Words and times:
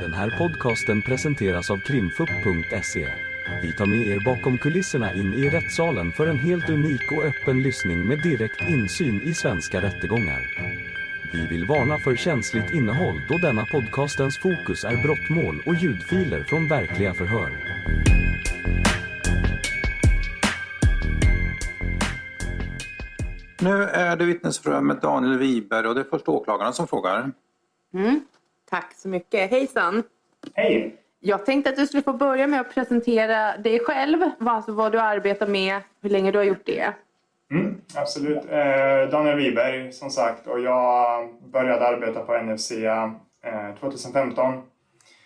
Den 0.00 0.14
här 0.14 0.34
podcasten 0.38 1.02
presenteras 1.02 1.70
av 1.70 1.76
krimfupp.se. 1.76 3.08
Vi 3.62 3.72
tar 3.72 3.86
med 3.86 4.06
er 4.06 4.20
bakom 4.24 4.58
kulisserna 4.58 5.12
in 5.12 5.34
i 5.34 5.50
rättssalen 5.50 6.12
för 6.12 6.26
en 6.26 6.38
helt 6.38 6.70
unik 6.70 7.12
och 7.12 7.24
öppen 7.24 7.62
lyssning 7.62 8.08
med 8.08 8.22
direkt 8.22 8.60
insyn 8.68 9.20
i 9.22 9.34
svenska 9.34 9.82
rättegångar. 9.82 10.40
Vi 11.32 11.46
vill 11.46 11.66
varna 11.66 11.98
för 11.98 12.16
känsligt 12.16 12.74
innehåll 12.74 13.20
då 13.28 13.38
denna 13.38 13.66
podcastens 13.66 14.38
fokus 14.38 14.84
är 14.84 15.02
brottmål 15.02 15.62
och 15.66 15.74
ljudfiler 15.74 16.44
från 16.44 16.68
verkliga 16.68 17.14
förhör. 17.14 17.50
Nu 23.60 23.82
är 23.82 24.16
det 24.16 24.24
vittnesförhör 24.24 24.80
med 24.80 24.96
Daniel 24.96 25.38
Wiberg 25.38 25.86
och 25.86 25.94
det 25.94 26.00
är 26.00 26.06
först 26.10 26.28
åklagaren 26.28 26.72
som 26.72 26.88
frågar. 26.88 27.32
Mm. 27.94 28.20
Tack 28.70 28.94
så 28.94 29.08
mycket. 29.08 29.50
Hejsan! 29.50 30.02
Hej! 30.54 30.96
Jag 31.20 31.46
tänkte 31.46 31.70
att 31.70 31.76
du 31.76 31.86
skulle 31.86 32.02
få 32.02 32.12
börja 32.12 32.46
med 32.46 32.60
att 32.60 32.74
presentera 32.74 33.56
dig 33.56 33.80
själv, 33.80 34.18
alltså 34.40 34.72
vad 34.72 34.92
du 34.92 35.00
arbetar 35.00 35.46
med, 35.46 35.80
hur 36.02 36.10
länge 36.10 36.30
du 36.30 36.38
har 36.38 36.44
gjort 36.44 36.66
det. 36.66 36.92
Mm, 37.50 37.80
absolut. 37.96 38.44
Eh, 38.50 39.10
Daniel 39.10 39.36
Wiberg 39.36 39.92
som 39.92 40.10
sagt 40.10 40.46
och 40.46 40.60
jag 40.60 41.28
började 41.52 41.86
arbeta 41.86 42.20
på 42.20 42.38
NFC 42.42 42.70
eh, 42.72 43.10
2015 43.80 44.62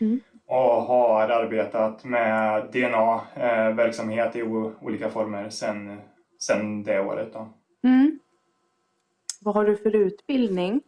Mm. 0.00 0.20
och 0.46 0.82
har 0.82 1.28
arbetat 1.28 2.04
med 2.04 2.64
DNA-verksamhet 2.72 4.36
i 4.36 4.42
o- 4.42 4.72
olika 4.80 5.10
former 5.10 5.48
sedan 5.50 6.00
sen 6.38 6.82
det 6.82 7.00
året. 7.00 7.32
Då. 7.32 7.48
Mm. 7.84 8.18
Vad 9.40 9.54
har 9.54 9.64
du 9.64 9.76
för 9.76 9.96
utbildning? 9.96 10.80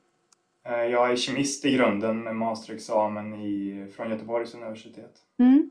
Eh, 0.68 0.84
jag 0.84 1.10
är 1.10 1.16
kemist 1.16 1.64
i 1.64 1.76
grunden 1.76 2.22
med 2.22 2.36
masterexamen 2.36 3.34
i, 3.34 3.86
från 3.96 4.10
Göteborgs 4.10 4.54
universitet. 4.54 5.12
Mm. 5.38 5.70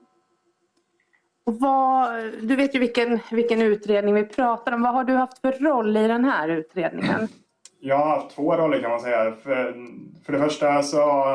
Och 1.44 1.60
vad, 1.60 2.14
du 2.42 2.56
vet 2.56 2.76
ju 2.76 2.80
vilken, 2.80 3.20
vilken 3.32 3.62
utredning 3.62 4.16
vi 4.16 4.24
pratar 4.24 4.72
om. 4.72 4.82
Vad 4.82 4.94
har 4.94 5.04
du 5.04 5.14
haft 5.14 5.42
för 5.42 5.52
roll 5.52 5.98
i 5.98 6.08
den 6.08 6.26
här 6.26 6.50
utredningen? 6.50 7.28
Jag 7.84 7.98
har 7.98 8.08
haft 8.08 8.36
två 8.36 8.58
roller 8.58 8.82
kan 8.82 8.92
man 8.92 9.00
säga. 9.00 9.32
För, 9.32 9.76
för 10.26 10.34
det 10.34 10.40
första 10.40 10.84
så 10.84 11.26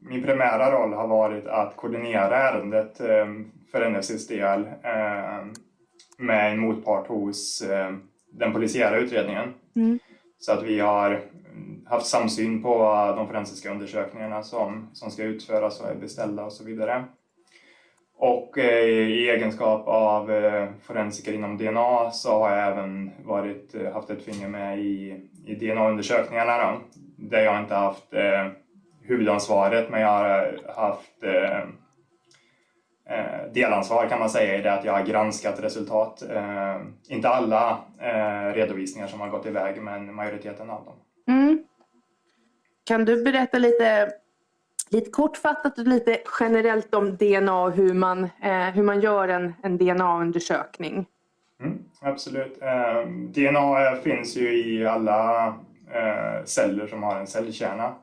min 0.00 0.22
primära 0.22 0.72
roll 0.72 0.92
har 0.92 1.06
varit 1.06 1.46
att 1.46 1.76
koordinera 1.76 2.36
ärendet 2.36 3.00
eh, 3.00 3.26
för 3.72 3.90
NFCs 3.90 4.26
del 4.26 4.60
eh, 4.82 5.46
med 6.18 6.52
en 6.52 6.58
motpart 6.58 7.06
hos 7.06 7.62
den 8.32 8.52
polisiära 8.52 8.98
utredningen. 8.98 9.54
Mm. 9.76 9.98
Så 10.38 10.52
att 10.52 10.62
vi 10.62 10.80
har 10.80 11.20
haft 11.86 12.06
samsyn 12.06 12.62
på 12.62 12.78
de 13.16 13.28
forensiska 13.28 13.70
undersökningarna 13.70 14.42
som, 14.42 14.90
som 14.92 15.10
ska 15.10 15.22
utföras 15.22 15.80
och 15.80 15.88
är 15.88 15.94
beställda 15.94 16.44
och 16.44 16.52
så 16.52 16.64
vidare. 16.64 17.04
Och 18.22 18.58
eh, 18.58 18.84
i 18.88 19.30
egenskap 19.30 19.88
av 19.88 20.30
eh, 20.32 20.68
forensiker 20.82 21.32
inom 21.32 21.58
DNA 21.58 22.10
så 22.10 22.38
har 22.38 22.56
jag 22.56 22.72
även 22.72 23.10
varit, 23.24 23.74
eh, 23.74 23.92
haft 23.92 24.10
ett 24.10 24.22
finger 24.22 24.48
med 24.48 24.78
i, 24.78 25.16
i 25.46 25.54
DNA-undersökningarna 25.54 26.56
då, 26.56 26.80
där 27.16 27.44
jag 27.44 27.60
inte 27.60 27.74
haft 27.74 28.14
eh, 28.14 28.46
huvudansvaret 29.02 29.90
men 29.90 30.00
jag 30.00 30.08
har 30.08 30.46
eh, 30.46 30.76
haft 30.76 31.22
eh, 31.22 31.58
eh, 33.16 33.52
delansvar 33.52 34.06
kan 34.08 34.18
man 34.18 34.30
säga 34.30 34.58
i 34.58 34.62
det 34.62 34.72
att 34.72 34.84
jag 34.84 34.92
har 34.92 35.06
granskat 35.06 35.60
resultat. 35.60 36.22
Eh, 36.30 36.76
inte 37.08 37.28
alla 37.28 37.78
eh, 38.00 38.54
redovisningar 38.54 39.06
som 39.06 39.20
har 39.20 39.28
gått 39.28 39.46
iväg 39.46 39.82
men 39.82 40.14
majoriteten 40.14 40.70
av 40.70 40.84
dem. 40.84 40.94
Mm. 41.30 41.64
Kan 42.84 43.04
du 43.04 43.22
berätta 43.24 43.58
lite, 43.58 44.12
lite 44.90 45.10
kortfattat 45.10 45.78
och 45.78 45.86
lite 45.86 46.18
generellt 46.40 46.94
om 46.94 47.16
DNA 47.16 47.62
och 47.62 47.72
hur 47.72 47.94
man, 47.94 48.24
eh, 48.24 48.70
hur 48.70 48.82
man 48.82 49.00
gör 49.00 49.28
en, 49.28 49.54
en 49.62 49.78
DNA-undersökning? 49.78 51.06
Mm, 51.60 51.78
absolut. 52.00 52.62
Eh, 52.62 53.08
DNA 53.08 53.90
eh, 53.90 54.00
finns 54.00 54.36
ju 54.36 54.64
i 54.64 54.86
alla 54.86 55.46
eh, 55.92 56.44
celler 56.44 56.86
som 56.86 57.02
har 57.02 57.20
en 57.20 57.26
cellkärna 57.26 57.94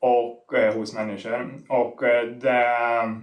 och 0.00 0.54
eh, 0.54 0.74
hos 0.74 0.94
människor. 0.94 1.54
Och 1.68 2.02
eh, 2.02 2.26
det, 2.26 3.20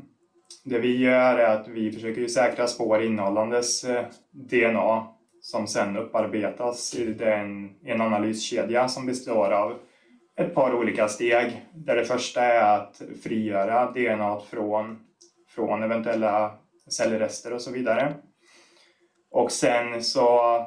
det 0.65 0.79
vi 0.79 0.97
gör 0.97 1.37
är 1.37 1.55
att 1.55 1.67
vi 1.67 1.91
försöker 1.91 2.27
säkra 2.27 2.67
spår 2.67 3.03
innehållandes 3.03 3.83
eh, 3.83 4.05
DNA 4.31 5.07
som 5.43 5.67
sen 5.67 5.97
upparbetas 5.97 6.95
i 6.95 7.23
en, 7.23 7.75
en 7.83 8.01
analyskedja 8.01 8.87
som 8.87 9.05
består 9.05 9.51
av 9.51 9.79
ett 10.35 10.55
par 10.55 10.73
olika 10.73 11.07
steg. 11.07 11.65
Där 11.73 11.95
det 11.95 12.05
första 12.05 12.41
är 12.41 12.77
att 12.77 13.01
frigöra 13.23 13.91
DNA 13.91 14.39
från, 14.39 14.99
från 15.49 15.83
eventuella 15.83 16.55
cellrester 16.89 17.53
och 17.53 17.61
så 17.61 17.71
vidare. 17.71 18.13
Och 19.31 19.51
sen 19.51 20.03
så, 20.03 20.57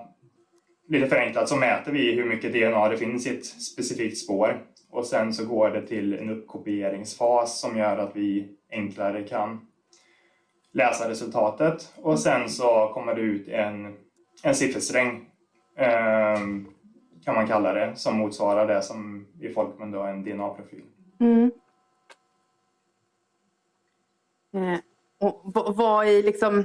lite 0.89 1.07
förenklat, 1.07 1.49
så 1.49 1.57
mäter 1.57 1.93
vi 1.93 2.13
hur 2.13 2.25
mycket 2.25 2.53
DNA 2.53 2.89
det 2.89 2.97
finns 2.97 3.27
i 3.27 3.37
ett 3.37 3.47
specifikt 3.47 4.19
spår. 4.19 4.63
Och 4.91 5.07
sen 5.07 5.35
så 5.35 5.47
går 5.47 5.71
det 5.71 5.87
till 5.87 6.15
en 6.15 6.31
uppkopieringsfas 6.31 7.61
som 7.61 7.79
gör 7.79 7.99
att 7.99 8.17
vi 8.17 8.49
enklare 8.71 9.23
kan 9.23 9.67
läsa 10.73 11.11
resultatet. 11.11 11.93
Och 11.97 12.19
sen 12.19 12.49
så 12.49 12.91
kommer 12.95 13.15
det 13.15 13.21
ut 13.21 13.49
en, 13.49 14.06
en 14.43 14.55
siffersträng, 14.55 15.31
eh, 15.77 16.39
kan 17.25 17.35
man 17.35 17.47
kalla 17.47 17.73
det, 17.73 17.97
som 17.97 18.17
motsvarar 18.17 18.67
det 18.67 18.83
som 18.83 19.27
i 19.41 19.49
folkmun 19.49 19.91
då 19.91 20.03
är 20.03 20.09
en 20.09 20.25
DNA-profil. 20.25 20.83
Mm. 21.21 21.51
Eh, 24.53 24.79
och 25.19 25.41
vad 25.77 26.09
i 26.09 26.23
liksom 26.23 26.65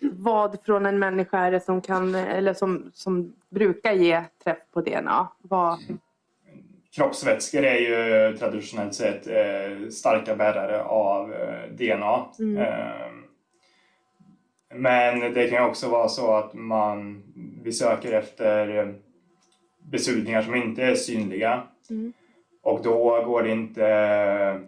vad 0.00 0.58
från 0.64 0.86
en 0.86 0.98
människa 0.98 1.38
är 1.38 1.50
det 1.50 1.60
som 1.60 1.80
kan 1.80 2.14
eller 2.14 2.54
som, 2.54 2.90
som 2.94 3.34
brukar 3.48 3.92
ge 3.92 4.24
träff 4.44 4.58
på 4.72 4.80
DNA? 4.80 5.28
Vad, 5.38 5.78
kroppsvätskor 6.96 7.62
är 7.64 7.78
ju 7.78 8.36
traditionellt 8.36 8.94
sett 8.94 9.26
eh, 9.26 9.88
starka 9.90 10.36
bärare 10.36 10.82
av 10.82 11.32
eh, 11.32 11.70
DNA. 11.70 12.26
Mm. 12.38 13.23
Men 14.74 15.34
det 15.34 15.50
kan 15.50 15.70
också 15.70 15.88
vara 15.88 16.08
så 16.08 16.34
att 16.34 16.54
man, 16.54 17.22
vi 17.62 17.72
söker 17.72 18.12
efter 18.12 18.94
besudlingar 19.82 20.42
som 20.42 20.54
inte 20.54 20.82
är 20.82 20.94
synliga. 20.94 21.62
Mm. 21.90 22.12
Och 22.62 22.82
då 22.82 23.22
går 23.26 23.42
det 23.42 23.50
inte 23.50 24.60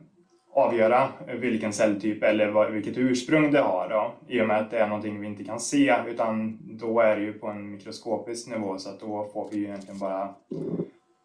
avgöra 0.57 1.09
vilken 1.27 1.73
celltyp 1.73 2.23
eller 2.23 2.71
vilket 2.71 2.99
ursprung 2.99 3.51
det 3.53 3.61
har 3.61 3.89
då, 3.89 4.13
i 4.35 4.41
och 4.41 4.47
med 4.47 4.61
att 4.61 4.71
det 4.71 4.79
är 4.79 4.89
någonting 4.89 5.21
vi 5.21 5.27
inte 5.27 5.45
kan 5.45 5.61
se 5.61 5.95
utan 6.09 6.59
då 6.63 7.01
är 7.01 7.17
det 7.17 7.23
ju 7.23 7.33
på 7.33 7.47
en 7.47 7.71
mikroskopisk 7.71 8.49
nivå 8.49 8.79
så 8.79 8.91
att 8.91 9.01
då 9.01 9.29
får 9.33 9.49
vi 9.53 9.59
ju 9.59 9.65
egentligen 9.65 9.99
bara 9.99 10.35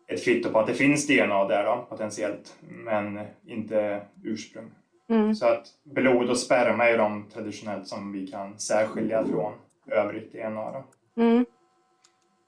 ett 0.07 0.23
kvitto 0.23 0.49
på 0.49 0.59
att 0.59 0.67
det 0.67 0.73
finns 0.73 1.07
DNA 1.07 1.47
där 1.47 1.63
då, 1.63 1.85
potentiellt, 1.89 2.55
men 2.69 3.19
inte 3.45 4.01
ursprung. 4.23 4.65
Mm. 5.11 5.35
Så 5.35 5.45
att 5.45 5.67
blod 5.83 6.29
och 6.29 6.37
sperma 6.37 6.89
är 6.89 6.97
de 6.97 7.25
traditionellt 7.33 7.87
som 7.87 8.11
vi 8.11 8.27
kan 8.27 8.59
särskilja 8.59 9.25
från 9.25 9.53
övrigt 9.91 10.33
DNA. 10.33 10.83
Mm. 11.17 11.45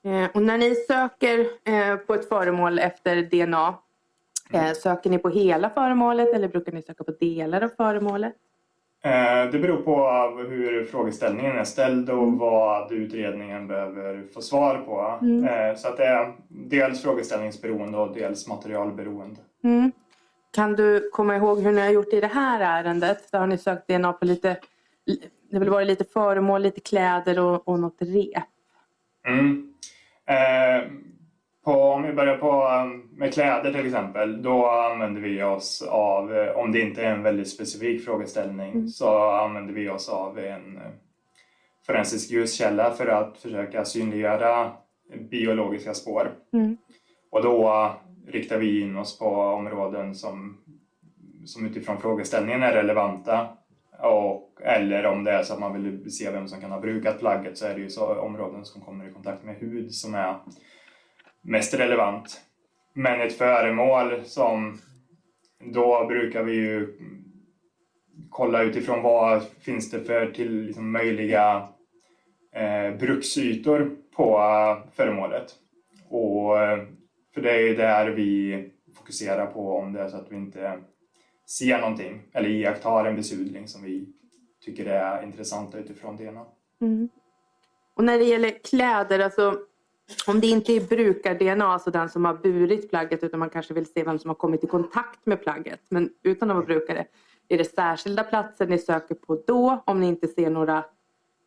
Eh, 0.05 0.29
och 0.33 0.41
när 0.41 0.57
ni 0.57 0.75
söker 0.75 1.39
eh, 1.39 1.95
på 1.95 2.13
ett 2.13 2.29
föremål 2.29 2.79
efter 2.79 3.21
DNA, 3.21 3.75
eh, 4.53 4.71
söker 4.71 5.09
ni 5.09 5.17
på 5.17 5.29
hela 5.29 5.69
föremålet 5.69 6.33
eller 6.35 6.47
brukar 6.47 6.71
ni 6.71 6.81
söka 6.81 7.03
på 7.03 7.11
delar 7.19 7.61
av 7.61 7.69
föremålet? 7.77 8.33
Eh, 9.03 9.51
Det 9.51 9.59
beror 9.59 9.77
på 9.77 10.07
hur 10.49 10.85
frågeställningen 10.85 11.57
är 11.57 11.63
ställd 11.63 12.09
och 12.09 12.33
vad 12.33 12.91
utredningen 12.91 13.67
behöver 13.67 14.23
få 14.33 14.41
svar 14.41 14.77
på. 14.77 15.25
Mm. 15.25 15.45
Eh, 15.47 15.75
Så 15.75 15.87
att 15.87 15.97
det 15.97 16.05
är 16.05 16.33
dels 16.49 17.01
frågeställningsberoende 17.03 17.97
och 17.97 18.13
dels 18.13 18.47
materialberoende. 18.47 19.39
Mm. 19.63 19.91
Kan 20.53 20.75
du 20.75 21.09
komma 21.09 21.35
ihåg 21.35 21.61
hur 21.61 21.71
ni 21.71 21.81
har 21.81 21.89
gjort 21.89 22.13
i 22.13 22.21
det 22.21 22.27
här 22.27 22.83
ärendet? 22.83 23.31
Där 23.31 23.39
har 23.39 23.47
ni 23.47 23.57
sökt 23.57 23.87
DNA 23.87 24.13
på 24.13 24.25
lite, 24.25 24.57
det 25.51 25.57
har 25.57 25.65
varit 25.65 25.87
lite 25.87 26.03
föremål, 26.03 26.61
lite 26.61 26.79
kläder 26.79 27.39
och, 27.39 27.67
och 27.67 27.79
något 27.79 27.97
rep. 27.99 28.43
Mm. 29.27 29.73
Eh, 30.25 30.91
på, 31.65 31.71
om 31.71 32.03
vi 32.03 32.13
börjar 32.13 32.37
på 32.37 32.67
um, 32.67 33.09
med 33.15 33.33
kläder 33.33 33.73
till 33.73 33.85
exempel, 33.85 34.41
då 34.41 34.67
använder 34.67 35.21
vi 35.21 35.43
oss 35.43 35.81
av, 35.81 36.35
eh, 36.35 36.57
om 36.57 36.71
det 36.71 36.81
inte 36.81 37.03
är 37.03 37.11
en 37.11 37.23
väldigt 37.23 37.49
specifik 37.49 38.05
frågeställning, 38.05 38.71
Mm. 38.71 38.87
så 38.87 39.29
använder 39.31 39.73
vi 39.73 39.89
oss 39.89 40.09
av 40.09 40.39
en 40.39 40.77
eh, 40.77 40.91
forensisk 41.87 42.31
ljuskälla 42.31 42.91
för 42.91 43.07
att 43.07 43.37
försöka 43.37 43.85
synliggöra 43.85 44.71
biologiska 45.29 45.93
spår. 45.93 46.31
Mm. 46.53 46.77
Och 47.31 47.43
då 47.43 47.91
riktar 48.27 48.57
vi 48.57 48.81
in 48.81 48.97
oss 48.97 49.19
på 49.19 49.25
områden 49.35 50.15
som, 50.15 50.57
som 51.45 51.65
utifrån 51.65 52.01
frågeställningen 52.01 52.63
är 52.63 52.73
relevanta. 52.73 53.49
Och, 53.99 54.61
eller 54.61 55.05
om 55.05 55.23
det 55.23 55.31
är 55.31 55.43
så 55.43 55.53
att 55.53 55.59
man 55.59 55.73
vill 55.73 56.11
se 56.11 56.31
vem 56.31 56.47
som 56.47 56.61
kan 56.61 56.71
ha 56.71 56.79
brukat 56.79 57.19
plagget 57.19 57.57
så 57.57 57.65
är 57.65 57.73
det 57.73 57.81
ju 57.81 57.89
så 57.89 58.19
områden 58.19 58.65
som 58.65 58.81
kommer 58.81 59.09
i 59.09 59.13
kontakt 59.13 59.43
med 59.43 59.55
hud 59.55 59.91
som 59.91 60.15
är 60.15 60.35
mest 61.41 61.73
relevant. 61.73 62.41
Men 62.93 63.21
ett 63.21 63.37
föremål 63.37 64.21
som 64.23 64.77
då 65.59 66.05
brukar 66.07 66.43
vi 66.43 66.53
ju 66.53 66.97
kolla 68.29 68.63
utifrån 68.63 69.01
vad 69.01 69.43
finns 69.43 69.91
det 69.91 70.03
för 70.03 70.31
till 70.31 70.61
liksom, 70.61 70.91
möjliga 70.91 71.67
eh, 72.55 72.97
bruksytor 72.99 73.95
på 74.15 74.37
eh, 74.37 74.91
föremålet. 74.95 75.45
Och, 76.09 76.61
eh, 76.61 76.83
för 77.33 77.41
det 77.41 77.51
är 77.51 77.59
ju 77.59 77.75
där 77.75 78.09
vi 78.09 78.63
fokuserar 78.95 79.45
på 79.45 79.77
om 79.77 79.93
det 79.93 80.01
är 80.01 80.09
så 80.09 80.17
att 80.17 80.31
vi 80.31 80.35
inte 80.35 80.79
ser 81.49 81.77
någonting 81.79 82.21
eller 82.33 82.49
iakttar 82.49 83.05
en 83.05 83.15
besudling 83.15 83.67
som 83.67 83.83
vi 83.83 84.07
tycker 84.65 84.85
är 84.85 85.23
intressanta 85.23 85.77
utifrån 85.77 86.17
DNA. 86.17 86.45
Mm. 86.81 87.09
Och 87.93 88.03
när 88.03 88.17
det 88.17 88.23
gäller 88.23 88.63
kläder, 88.63 89.19
alltså 89.19 89.57
om 90.27 90.39
det 90.39 90.47
inte 90.47 90.73
är 90.73 90.81
brukar-DNA, 90.81 91.65
alltså 91.65 91.91
den 91.91 92.09
som 92.09 92.25
har 92.25 92.33
burit 92.33 92.89
plagget 92.89 93.23
utan 93.23 93.39
man 93.39 93.49
kanske 93.49 93.73
vill 93.73 93.85
se 93.85 94.03
vem 94.03 94.19
som 94.19 94.29
har 94.29 94.35
kommit 94.35 94.63
i 94.63 94.67
kontakt 94.67 95.25
med 95.25 95.41
plagget 95.41 95.81
men 95.89 96.09
utan 96.23 96.51
att 96.51 96.55
vara 96.55 96.65
brukare. 96.65 97.05
Är 97.47 97.57
det 97.57 97.65
särskilda 97.65 98.23
platser 98.23 98.67
ni 98.67 98.79
söker 98.79 99.15
på 99.15 99.43
då 99.47 99.83
om 99.85 99.99
ni 99.99 100.07
inte 100.07 100.27
ser 100.27 100.49
några, 100.49 100.85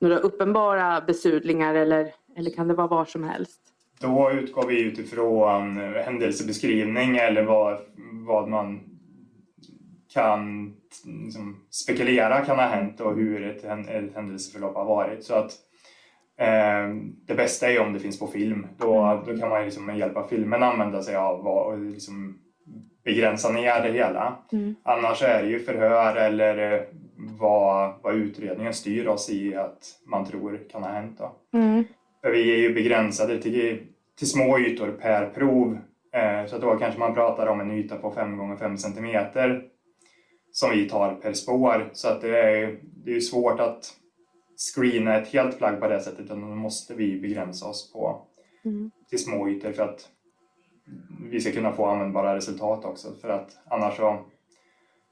några 0.00 0.18
uppenbara 0.18 1.00
besudlingar 1.00 1.74
eller, 1.74 2.14
eller 2.36 2.50
kan 2.50 2.68
det 2.68 2.74
vara 2.74 2.86
var 2.86 3.04
som 3.04 3.24
helst? 3.24 3.60
Då 4.00 4.30
utgår 4.30 4.66
vi 4.66 4.82
utifrån 4.82 5.76
händelsebeskrivning 5.76 7.16
eller 7.16 7.42
vad, 7.42 7.78
vad 8.26 8.48
man 8.48 8.80
kan 10.12 10.72
liksom, 11.04 11.56
spekulera 11.70 12.44
kan 12.44 12.58
ha 12.58 12.66
hänt 12.66 13.00
och 13.00 13.14
hur 13.14 13.46
ett, 13.46 13.64
ett 13.64 14.14
händelseförlopp 14.14 14.74
har 14.74 14.84
varit. 14.84 15.24
Så 15.24 15.34
att 15.34 15.52
eh, 16.38 16.94
Det 17.26 17.34
bästa 17.34 17.70
är 17.70 17.80
om 17.80 17.92
det 17.92 18.00
finns 18.00 18.18
på 18.18 18.26
film. 18.26 18.66
Då, 18.78 19.22
då 19.26 19.38
kan 19.38 19.48
man 19.48 19.64
liksom 19.64 19.86
med 19.86 19.98
hjälp 19.98 20.16
av 20.16 20.26
filmen 20.28 20.62
använda 20.62 21.02
sig 21.02 21.16
av 21.16 21.46
och 21.46 21.78
liksom 21.78 22.38
begränsa 23.04 23.52
ner 23.52 23.82
det 23.82 23.92
hela. 23.92 24.36
Mm. 24.52 24.74
Annars 24.82 25.22
är 25.22 25.42
det 25.42 25.48
ju 25.48 25.58
förhör 25.58 26.16
eller 26.16 26.72
eh, 26.72 26.80
vad, 27.16 27.94
vad 28.02 28.14
utredningen 28.14 28.74
styr 28.74 29.06
oss 29.06 29.30
i 29.30 29.54
att 29.54 29.78
man 30.06 30.24
tror 30.24 30.60
kan 30.70 30.82
ha 30.82 30.90
hänt. 30.90 31.18
Då. 31.18 31.58
Mm. 31.58 31.84
För 32.26 32.32
vi 32.32 32.52
är 32.52 32.56
ju 32.56 32.74
begränsade 32.74 33.42
till, 33.42 33.78
till 34.18 34.30
små 34.30 34.58
ytor 34.58 34.90
per 34.90 35.30
prov. 35.30 35.78
Eh, 36.12 36.46
så 36.46 36.58
då 36.58 36.76
kanske 36.76 37.00
man 37.00 37.14
pratar 37.14 37.46
om 37.46 37.60
en 37.60 37.70
yta 37.70 37.96
på 37.96 38.12
5 38.12 38.36
gånger 38.36 38.56
5 38.56 38.78
centimeter 38.78 39.68
som 40.52 40.70
vi 40.70 40.88
tar 40.88 41.14
per 41.14 41.32
spår. 41.32 41.90
Så 41.92 42.08
att 42.08 42.20
det 42.20 42.38
är, 42.38 42.78
det 42.82 43.16
är 43.16 43.20
svårt 43.20 43.60
att 43.60 43.94
screena 44.74 45.16
ett 45.16 45.28
helt 45.28 45.58
plagg 45.58 45.80
på 45.80 45.88
det 45.88 46.00
sättet 46.00 46.20
utan 46.20 46.40
då 46.40 46.46
måste 46.46 46.94
vi 46.94 47.20
begränsa 47.20 47.66
oss 47.66 47.92
på 47.92 48.26
mm. 48.64 48.90
till 49.08 49.18
små 49.18 49.48
ytor 49.48 49.72
för 49.72 49.82
att 49.82 50.08
vi 51.30 51.40
ska 51.40 51.52
kunna 51.52 51.72
få 51.72 51.86
användbara 51.86 52.36
resultat 52.36 52.84
också 52.84 53.14
för 53.20 53.28
att 53.28 53.50
annars 53.70 53.96
så 53.96 54.24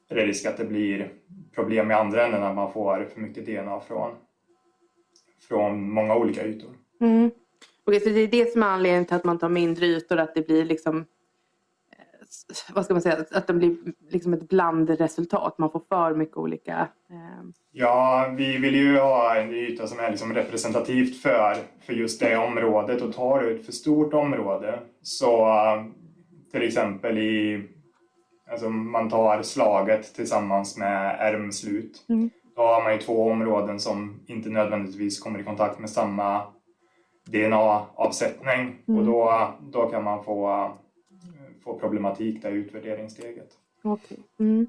är 0.09 0.15
det 0.15 0.27
risk 0.27 0.47
att 0.47 0.57
det 0.57 0.65
blir 0.65 1.13
problem 1.55 1.91
i 1.91 1.95
andra 1.95 2.27
änden 2.27 2.43
att 2.43 2.57
man 2.57 2.73
får 2.73 3.09
för 3.15 3.21
mycket 3.21 3.47
DNA 3.47 3.81
från, 3.81 4.15
från 5.49 5.91
många 5.91 6.17
olika 6.17 6.47
ytor. 6.47 6.71
Mm. 7.05 7.31
Okej, 7.87 8.01
så 8.01 8.09
det 8.09 8.21
är 8.21 8.29
det 8.29 8.53
som 8.53 8.63
är 8.63 8.67
anledningen 8.67 9.05
till 9.05 9.17
att 9.17 9.25
man 9.25 9.39
tar 9.39 9.49
mindre 9.49 9.87
ytor, 9.87 10.19
att 10.19 10.35
det 10.35 10.47
blir 10.47 10.65
liksom 10.65 11.05
vad 12.73 12.85
ska 12.85 12.95
man 12.95 13.03
säga, 13.03 13.25
att 13.31 13.47
det 13.47 13.53
blir 13.53 13.77
liksom 14.11 14.35
ett 14.35 14.49
blandresultat. 14.49 15.59
Man 15.59 15.71
får 15.71 15.83
för 15.89 16.15
mycket 16.15 16.37
olika... 16.37 16.89
Eh... 17.11 17.47
Ja, 17.73 18.33
vi 18.37 18.59
vill 18.59 18.75
ju 18.75 18.99
ha 18.99 19.37
en 19.37 19.55
yta 19.55 19.87
som 19.87 20.01
är 20.01 20.11
liksom 20.11 20.35
representativt 20.35 21.23
för, 21.23 21.57
för 21.81 21.93
just 21.93 22.21
det 22.21 22.37
området 22.37 23.03
och 23.03 23.15
tar 23.15 23.43
du 23.43 23.55
ett 23.55 23.67
för 23.67 23.73
stort 23.73 24.15
område 24.15 24.79
så 25.03 25.49
till 26.53 26.63
exempel 26.63 27.19
i 27.19 27.69
Alltså 28.51 28.69
man 28.69 29.11
tar 29.11 29.43
slaget 29.43 30.15
tillsammans 30.15 30.77
med 30.79 31.17
ärmslut. 31.21 32.05
Mm. 32.09 32.31
Då 32.57 32.63
har 32.63 32.83
man 32.83 32.93
ju 32.93 32.99
två 32.99 33.31
områden 33.31 33.81
som 33.81 34.21
inte 34.27 34.49
nödvändigtvis 34.49 35.21
kommer 35.21 35.39
i 35.41 35.45
kontakt 35.45 35.79
med 35.79 35.91
samma 35.91 36.43
DNA-avsättning 37.25 38.77
mm. 38.89 39.01
och 39.01 39.07
då, 39.07 39.55
då 39.73 39.91
kan 39.91 40.05
man 40.05 40.25
få 40.25 40.71
få 41.65 41.79
problematik 41.79 42.43
där 42.43 42.51
i 42.51 42.55
utvärderingssteget. 42.55 43.49
Okay. 43.83 44.19
Mm. 44.41 44.67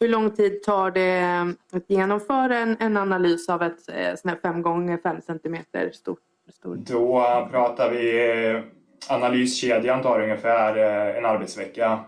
Hur 0.00 0.08
lång 0.08 0.30
tid 0.30 0.62
tar 0.62 0.90
det 0.90 1.40
att 1.72 1.90
genomföra 1.90 2.58
en, 2.58 2.76
en 2.80 2.96
analys 2.96 3.48
av 3.48 3.62
ett 3.62 3.88
eh, 3.88 4.14
sån 4.16 4.36
5 4.42 4.62
gånger 4.62 4.96
5 4.96 5.20
cm 5.20 5.56
stort? 5.92 6.18
Stor... 6.48 6.76
Då 6.76 7.22
pratar 7.50 7.90
vi 7.90 8.30
eh, 8.50 8.62
analyskedjan 9.08 10.02
tar 10.02 10.22
ungefär 10.22 10.76
eh, 10.76 11.16
en 11.16 11.26
arbetsvecka 11.26 12.00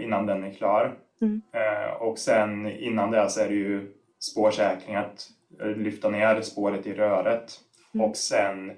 innan 0.00 0.26
den 0.26 0.44
är 0.44 0.52
klar. 0.52 0.94
Mm. 1.20 1.42
Och 2.00 2.18
sen 2.18 2.66
innan 2.66 3.10
det 3.10 3.30
så 3.30 3.40
är 3.40 3.48
det 3.48 3.54
ju 3.54 3.92
spårsäkring, 4.18 4.96
att 4.96 5.28
lyfta 5.76 6.08
ner 6.08 6.40
spåret 6.40 6.86
i 6.86 6.94
röret. 6.94 7.60
Mm. 7.94 8.06
Och 8.06 8.16
sen 8.16 8.72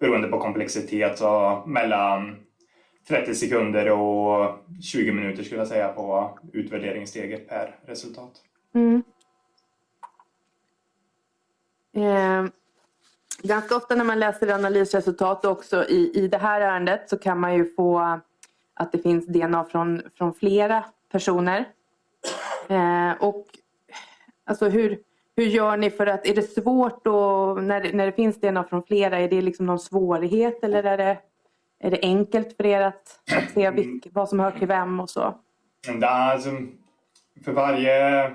beroende 0.00 0.28
på 0.28 0.40
komplexitet 0.40 1.18
så 1.18 1.62
mellan 1.66 2.36
30 3.08 3.34
sekunder 3.34 3.90
och 3.90 4.58
20 4.82 5.12
minuter 5.12 5.42
skulle 5.42 5.60
jag 5.60 5.68
säga 5.68 5.88
på 5.88 6.38
utvärderingssteget 6.52 7.48
per 7.48 7.78
resultat. 7.86 8.32
Mm. 8.74 9.02
Eh, 11.92 12.50
ganska 13.42 13.76
ofta 13.76 13.94
när 13.94 14.04
man 14.04 14.20
läser 14.20 14.52
analysresultat 14.54 15.44
också 15.44 15.84
i, 15.84 16.12
i 16.14 16.28
det 16.28 16.38
här 16.38 16.60
ärendet 16.60 17.08
så 17.08 17.18
kan 17.18 17.40
man 17.40 17.54
ju 17.54 17.74
få 17.74 18.20
att 18.74 18.92
det 18.92 18.98
finns 18.98 19.26
DNA 19.26 19.64
från, 19.64 20.02
från 20.18 20.34
flera 20.34 20.84
personer. 21.12 21.64
Eh, 22.68 23.12
och 23.20 23.46
alltså 24.44 24.68
hur, 24.68 24.98
hur 25.40 25.46
gör 25.46 25.76
ni 25.76 25.90
för 25.90 26.06
att, 26.06 26.26
är 26.26 26.34
det 26.34 26.42
svårt 26.42 27.04
då 27.04 27.54
när, 27.54 27.92
när 27.92 28.06
det 28.06 28.12
finns 28.12 28.40
DNA 28.40 28.64
från 28.64 28.82
flera, 28.82 29.18
är 29.18 29.28
det 29.28 29.42
liksom 29.42 29.66
någon 29.66 29.78
svårighet 29.78 30.64
eller 30.64 30.84
är 30.84 30.96
det 30.96 31.18
är 31.82 31.90
det 31.90 31.98
enkelt 32.02 32.56
för 32.56 32.66
er 32.66 32.80
att, 32.80 33.20
att 33.36 33.50
se 33.50 33.70
vilk, 33.70 34.06
vad 34.12 34.28
som 34.28 34.40
hör 34.40 34.50
till 34.50 34.68
vem 34.68 35.00
och 35.00 35.10
så? 35.10 35.34
Ja, 36.00 36.08
alltså, 36.08 36.50
för 37.44 37.52
varje... 37.52 38.30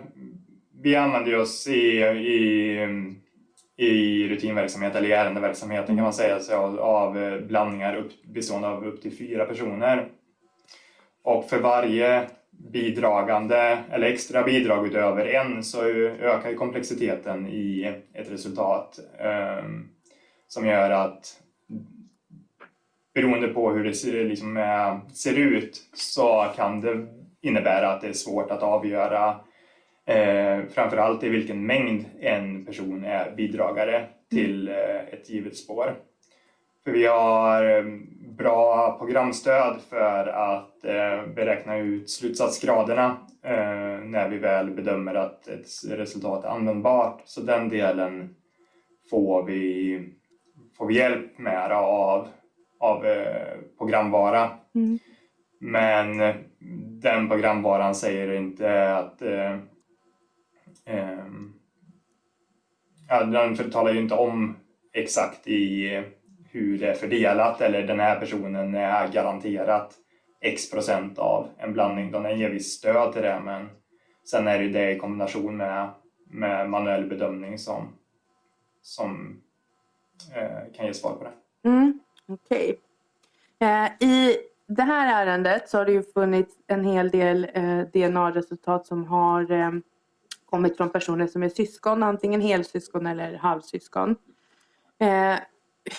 Vi 0.82 0.96
använder 0.96 1.40
oss 1.40 1.68
i, 1.68 2.02
i, 2.02 2.88
i 3.78 4.28
rutinverksamhet 4.28 4.96
eller 4.96 5.10
i 5.10 5.12
ärendeverksamheten 5.12 5.96
kan 5.96 6.04
man 6.04 6.14
säga 6.14 6.40
så, 6.40 6.80
av 6.80 7.42
blandningar 7.48 7.96
upp, 7.96 8.12
bestående 8.24 8.68
av 8.68 8.86
upp 8.86 9.02
till 9.02 9.18
fyra 9.18 9.46
personer. 9.46 10.08
Och 11.24 11.50
för 11.50 11.60
varje 11.60 12.30
bidragande 12.76 13.78
eller 13.92 14.08
extra 14.08 14.44
bidrag 14.44 14.88
utöver 14.88 15.26
en 15.26 15.64
så 15.64 15.84
ökar 15.86 16.54
komplexiteten 16.54 17.48
i 17.48 17.94
ett 18.14 18.32
resultat 18.32 19.00
ehm, 19.20 19.90
som 20.48 20.66
gör 20.68 20.90
att 20.90 21.42
beroende 23.14 23.48
på 23.48 23.72
hur 23.72 23.84
det 23.84 23.94
ser, 23.94 24.24
liksom, 24.24 24.58
eh, 24.58 24.98
ser 25.14 25.38
ut 25.38 25.82
så 25.94 26.46
kan 26.56 26.82
det 26.82 27.08
innebära 27.42 27.92
att 27.92 28.02
det 28.02 28.08
är 28.08 28.14
svårt 28.14 28.52
att 28.52 28.64
avgöra 28.64 29.40
eh, 30.06 30.60
framförallt 30.74 31.24
i 31.24 31.30
vilken 31.30 31.66
mängd 31.66 32.06
en 32.20 32.66
person 32.66 33.06
är 33.06 33.32
bidragare 33.32 34.06
till 34.30 34.68
eh, 34.68 35.00
ett 35.14 35.30
givet 35.30 35.58
spår. 35.58 35.96
För 36.84 36.92
vi 36.92 37.06
har 37.06 37.78
eh, 37.78 37.84
bra 38.38 38.98
programstöd 39.00 39.76
för 39.90 40.28
att 40.28 40.86
eh, 40.86 41.34
beräkna 41.36 41.78
ut 41.78 42.10
slutsatsgraderna 42.10 43.18
eh, 43.44 44.00
när 44.04 44.30
vi 44.30 44.38
väl 44.38 44.72
bedömer 44.72 45.16
att 45.16 45.48
ett 45.48 45.68
resultat 45.90 46.46
är 46.46 46.50
användbart. 46.50 47.22
Så 47.26 47.42
den 47.42 47.70
delen 47.70 48.36
får 49.10 49.44
vi, 49.44 50.00
får 50.78 50.86
vi 50.86 50.96
hjälp 50.96 51.38
med 51.38 51.72
av 51.72 52.28
av 52.80 53.06
eh, 53.06 53.58
programvara. 53.78 54.52
Mm. 54.76 55.00
Men 55.60 56.34
den 57.02 57.30
programvaran 57.30 57.96
säger 57.96 58.32
inte 58.32 58.96
att 58.96 59.22
eh, 59.22 59.58
den 63.32 63.72
talar 63.72 63.94
ju 63.94 64.00
inte 64.00 64.16
om 64.16 64.56
exakt 64.94 65.48
i 65.48 66.04
hur 66.56 66.78
det 66.78 66.88
är 66.88 66.94
fördelat 66.94 67.62
eller 67.62 67.84
den 67.84 68.00
här 68.00 68.20
personen 68.20 68.76
är 68.76 69.08
garanterat 69.08 69.94
x 70.42 70.72
procent 70.72 71.20
av 71.20 71.50
en 71.58 71.74
blandning. 71.74 72.12
Den 72.12 72.40
ger 72.40 72.50
visst 72.50 72.80
stöd 72.80 73.14
till 73.14 73.22
det 73.22 73.42
men 73.46 73.70
sen 74.30 74.48
är 74.48 74.60
det 74.60 74.70
det 74.70 74.92
i 74.92 75.00
kombination 75.00 75.58
med, 75.58 75.90
med 76.28 76.70
manuell 76.70 77.06
bedömning 77.10 77.58
som, 77.58 77.88
som 78.82 79.42
eh, 80.36 80.74
kan 80.74 80.86
ge 80.86 80.94
svar 80.94 81.16
på 81.16 81.24
det. 81.24 81.70
Mm. 81.70 82.00
Okej. 82.28 82.80
Okay. 83.60 83.70
Eh, 83.70 84.10
I 84.10 84.38
det 84.68 84.84
här 84.84 85.26
ärendet 85.26 85.70
så 85.70 85.78
har 85.78 85.86
det 85.86 85.92
ju 85.92 86.04
funnits 86.04 86.56
en 86.68 86.84
hel 86.84 87.10
del 87.10 87.48
eh, 87.54 87.80
DNA-resultat 87.80 88.86
som 88.86 89.06
har 89.06 89.52
eh, 89.52 89.72
kommit 90.46 90.78
från 90.78 90.90
personer 90.90 91.28
som 91.28 91.44
är 91.44 91.50
syskon, 91.50 92.04
antingen 92.04 92.42
helsyskon 92.42 93.08
eller 93.08 93.38
halvsyskon. 93.38 94.16
Eh, 95.00 95.36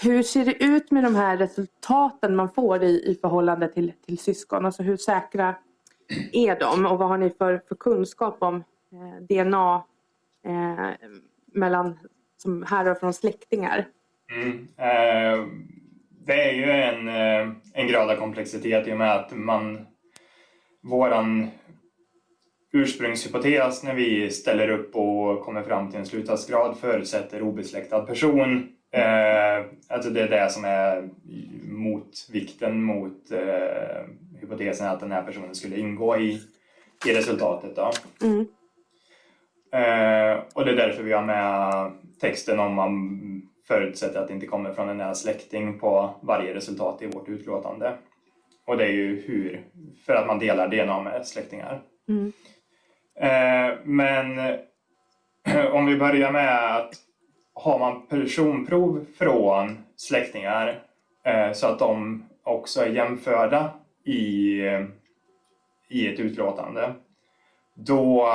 hur 0.03 0.23
ser 0.23 0.45
det 0.45 0.65
ut 0.65 0.91
med 0.91 1.05
de 1.05 1.15
här 1.15 1.37
resultaten 1.37 2.37
man 2.37 2.51
får 2.51 2.83
i, 2.83 3.11
i 3.11 3.19
förhållande 3.21 3.69
till, 3.73 3.93
till 4.07 4.19
syskon? 4.19 4.67
Alltså 4.67 4.83
hur 4.83 4.97
säkra 4.97 5.55
är 6.33 6.61
de 6.61 6.87
och 6.87 6.99
vad 6.99 7.09
har 7.09 7.19
ni 7.19 7.31
för, 7.31 7.63
för 7.69 7.75
kunskap 7.75 8.37
om, 8.39 8.65
eh, 8.93 9.23
DNA 9.29 9.85
eh, 10.45 11.09
mellan, 11.47 11.99
som 12.37 12.63
härrör 12.63 12.95
från 12.95 13.13
släktingar. 13.13 13.89
Mm. 14.33 14.69
Eh, 14.77 15.47
det 16.27 16.51
är 16.51 16.53
ju 16.53 16.71
en, 16.71 17.09
eh, 17.09 17.55
en 17.73 17.89
grad 17.89 18.11
av 18.11 18.17
komplexitet 18.17 18.89
i 18.89 18.93
och 18.93 18.97
med 18.97 19.13
att 19.13 19.37
man 19.37 19.87
våran 20.83 21.51
ursprungshypotes 22.73 23.83
när 23.83 23.95
vi 23.95 24.31
ställer 24.31 24.69
upp 24.69 24.97
och 24.97 25.45
kommer 25.45 25.63
fram 25.63 25.91
till 25.91 26.01
en 26.01 26.07
slutstadsgrad 26.07 26.77
förutsätter 26.79 27.43
obesläktad 27.43 28.01
person. 28.01 28.76
Eh, 28.91 29.65
alltså 29.89 30.11
det 30.11 30.23
är 30.23 30.29
det 30.29 30.51
som 30.51 30.65
är 30.65 31.09
motvikten 31.63 32.83
mot 32.83 33.31
eh, 33.31 34.03
hypotesen 34.41 34.87
att 34.87 35.01
den 35.01 35.13
här 35.13 35.23
personen 35.23 35.55
skulle 35.55 35.79
ingå 35.79 36.17
i, 36.17 36.41
i 37.07 37.15
resultatet. 37.15 37.77
Då. 37.77 37.91
Mm. 38.23 38.47
Eh, 39.73 40.43
och 40.55 40.65
det 40.65 40.71
är 40.71 40.77
därför 40.77 41.03
vi 41.03 41.13
har 41.13 41.23
med 41.23 41.93
texten 42.21 42.61
om 42.61 42.75
man 42.75 43.21
förutsätter 43.69 44.21
att 44.21 44.29
det 44.29 44.35
inte 44.35 44.47
kommer 44.47 44.73
från 44.73 44.89
en 44.89 44.97
nära 44.97 45.15
släkting 45.15 45.79
på 45.79 46.15
varje 46.23 46.55
resultat 46.55 47.03
i 47.03 47.07
vårt 47.07 47.29
utlåtande. 47.29 47.97
Och 48.67 48.77
det 48.77 48.85
är 48.85 48.93
ju 48.93 49.21
hur, 49.21 49.67
för 50.07 50.15
att 50.15 50.27
man 50.27 50.39
delar 50.39 50.69
DNA 50.69 51.03
med 51.03 51.27
släktingar. 51.27 51.83
Mm. 52.09 52.33
Eh, 53.21 53.79
men 53.85 54.39
om 55.73 55.87
vi 55.87 55.97
börjar 55.97 56.33
med 56.33 56.77
att 56.77 56.95
har 57.57 57.79
man 57.79 58.07
personprov 58.07 59.05
från 59.19 59.79
släktingar 59.97 60.83
eh, 61.25 61.53
så 61.53 61.67
att 61.67 61.79
de 61.79 62.25
också 62.43 62.81
är 62.81 62.89
jämförda 62.89 63.71
i, 64.05 64.61
i 65.89 66.09
ett 66.09 66.21
utlåtande. 66.21 66.93
Då, 67.75 68.29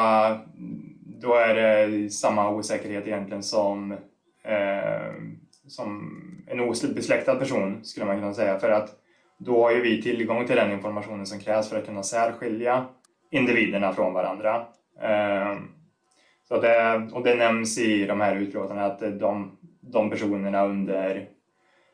då 1.04 1.34
är 1.34 1.56
det 1.56 2.10
samma 2.10 2.50
osäkerhet 2.50 3.08
egentligen 3.08 3.44
som, 3.44 3.92
eh, 4.44 5.14
som 5.68 6.18
en 6.48 6.60
obesläktad 6.60 7.36
person 7.36 7.80
skulle 7.84 8.06
man 8.06 8.20
kunna 8.20 8.34
säga. 8.34 8.60
För 8.60 8.70
att 8.70 8.90
då 9.38 9.64
har 9.64 9.72
ju 9.72 9.82
vi 9.82 10.02
tillgång 10.02 10.48
till 10.48 10.56
den 10.56 10.72
informationen 10.72 11.26
som 11.26 11.40
krävs 11.40 11.70
för 11.70 11.78
att 11.78 11.86
kunna 11.86 12.04
särskilja 12.04 12.86
individerna 13.32 13.94
från 13.94 14.14
varandra. 14.14 14.66
Eh, 15.02 15.58
så 16.52 16.62
det, 16.62 16.82
eh, 16.82 17.14
och 17.14 17.24
det 17.24 17.36
nämns 17.36 17.78
i 17.78 18.06
de 18.06 18.22
här 18.22 18.36
utlåtandena 18.36 18.86
att 18.88 19.02
eh, 19.02 19.10
de, 19.10 19.58
de 19.82 20.10
personerna 20.10 20.66
under 20.66 21.30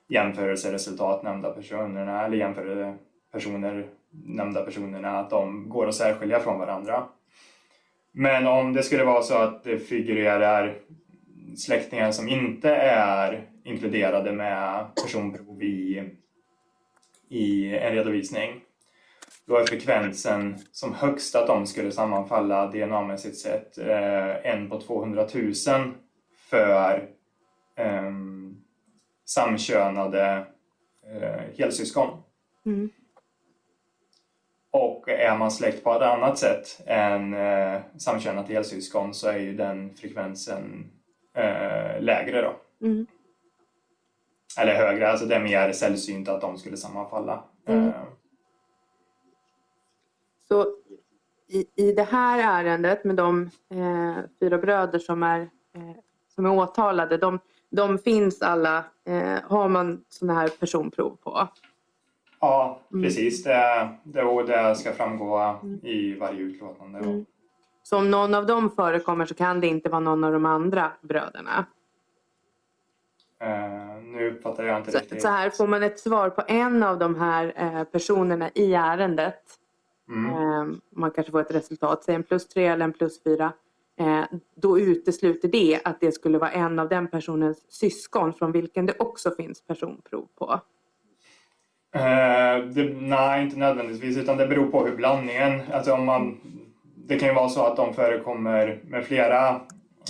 jämförelseresultat 0.09 1.23
nämnda 1.23 1.49
personerna 1.49 2.25
eller 2.25 2.37
jämförde 2.37 2.97
personer 3.31 3.85
nämnda 4.25 4.61
personerna 4.61 5.19
att 5.19 5.29
de 5.29 5.69
går 5.69 5.87
att 5.87 5.95
särskilja 5.95 6.39
från 6.39 6.59
varandra. 6.59 7.07
Men 8.11 8.47
om 8.47 8.73
det 8.73 8.83
skulle 8.83 9.03
vara 9.03 9.21
så 9.21 9.37
att 9.37 9.63
det 9.63 9.79
figurerar 9.79 10.75
släktingar 11.57 12.11
som 12.11 12.29
inte 12.29 12.75
är 12.75 13.47
inkluderade 13.63 14.31
med 14.31 14.85
personprov 15.03 15.63
i, 15.63 16.03
i 17.29 17.77
en 17.77 17.93
redovisning 17.93 18.61
då 19.47 19.55
är 19.57 19.65
frekvensen 19.65 20.57
som 20.71 20.93
högst 20.93 21.35
att 21.35 21.47
de 21.47 21.67
skulle 21.67 21.91
sammanfalla 21.91 22.71
DNA-mässigt 22.71 23.35
sett 23.35 23.77
eh, 23.77 24.51
en 24.51 24.69
på 24.69 24.81
200 24.81 25.27
000 25.33 25.53
för 26.49 27.09
eh, 27.75 28.11
samkönade 29.25 30.47
eh, 31.05 31.57
helsyskon. 31.57 32.21
Mm. 32.65 32.89
Och 34.71 35.09
är 35.09 35.37
man 35.37 35.51
släkt 35.51 35.83
på 35.83 35.93
ett 35.93 36.01
annat 36.01 36.37
sätt 36.37 36.81
än 36.85 37.33
eh, 37.33 37.81
samkönat 37.97 38.49
helsyskon 38.49 39.13
så 39.13 39.27
är 39.27 39.37
ju 39.37 39.53
den 39.53 39.95
frekvensen 39.95 40.91
eh, 41.35 42.01
lägre 42.01 42.41
då. 42.41 42.55
Mm. 42.85 43.07
Eller 44.59 44.75
högre, 44.75 45.11
alltså 45.11 45.25
det 45.25 45.35
är 45.35 45.43
mer 45.43 45.71
sällsynt 45.71 46.29
att 46.29 46.41
de 46.41 46.57
skulle 46.57 46.77
sammanfalla. 46.77 47.43
Mm. 47.67 47.91
Så 50.47 50.65
i, 51.47 51.65
i 51.75 51.91
det 51.91 52.03
här 52.03 52.63
ärendet 52.63 53.03
med 53.03 53.15
de 53.15 53.41
eh, 53.69 54.17
fyra 54.39 54.57
bröder 54.57 54.99
som 54.99 55.23
är, 55.23 55.39
eh, 55.41 55.95
som 56.35 56.45
är 56.45 56.51
åtalade, 56.51 57.17
de, 57.17 57.39
de 57.69 57.97
finns 57.97 58.41
alla, 58.41 58.77
eh, 59.05 59.37
har 59.43 59.69
man 59.69 60.03
sådana 60.09 60.39
här 60.39 60.47
personprov 60.47 61.15
på? 61.23 61.47
Ja, 62.39 62.81
Mm. 62.91 63.03
precis. 63.03 63.43
Det, 63.43 63.89
det, 64.03 64.23
och 64.23 64.45
det 64.45 64.75
ska 64.75 64.91
framgå 64.93 65.59
i 65.83 66.13
varje 66.13 66.39
utlåtande. 66.39 66.99
Mm. 66.99 67.25
Så 67.83 67.97
om 67.97 68.11
någon 68.11 68.33
av 68.35 68.45
dem 68.45 68.69
förekommer 68.69 69.25
så 69.25 69.33
kan 69.33 69.59
det 69.61 69.67
inte 69.67 69.89
vara 69.89 69.99
någon 69.99 70.23
av 70.23 70.33
de 70.33 70.45
andra 70.45 70.91
bröderna. 71.01 71.65
Eh, 73.39 74.03
nu 74.03 74.31
uppfattar 74.31 74.63
jag 74.63 74.77
inte 74.77 74.91
Så, 74.91 74.97
riktigt. 74.99 75.21
så 75.21 75.27
här 75.27 75.49
får 75.49 75.67
man 75.67 75.83
ett 75.83 75.99
svar 75.99 76.29
på 76.29 76.43
en 76.47 76.83
av 76.83 76.99
de 76.99 77.15
här 77.15 77.53
eh, 77.55 77.83
personerna 77.83 78.49
i 78.55 78.73
ärendet. 78.73 79.41
Mm. 80.09 80.31
Eh, 80.31 80.77
man 80.89 81.11
kanske 81.11 81.31
får 81.31 81.41
ett 81.41 81.55
resultat, 81.55 82.03
säg 82.03 82.15
en 82.15 82.23
plus 82.23 82.47
tre 82.47 82.67
eller 82.67 82.85
en 82.85 82.93
plus 82.93 83.23
fyra. 83.23 83.53
Eh, 83.99 84.23
då 84.55 84.79
utesluter 84.79 85.47
det 85.47 85.79
att 85.83 85.99
det 85.99 86.11
skulle 86.11 86.37
vara 86.37 86.51
en 86.51 86.79
av 86.79 86.89
den 86.89 87.07
personens 87.07 87.65
syskon 87.69 88.33
från 88.33 88.51
vilken 88.51 88.85
det 88.85 88.93
också 88.99 89.31
finns 89.31 89.61
personprov 89.61 90.27
på. 90.39 90.59
Eh, 91.95 92.65
det, 92.65 93.01
nej, 93.01 93.43
inte 93.43 93.57
nödvändigtvis, 93.57 94.17
utan 94.17 94.37
det 94.37 94.47
beror 94.47 94.67
på 94.67 94.85
hur 94.85 94.95
blandningen... 94.95 95.61
Alltså 95.71 95.93
om 95.93 96.05
man, 96.05 96.37
det 96.95 97.19
kan 97.19 97.29
ju 97.29 97.35
vara 97.35 97.49
så 97.49 97.63
att 97.63 97.75
de 97.75 97.93
förekommer 97.93 98.79
med 98.83 99.05
flera 99.05 99.49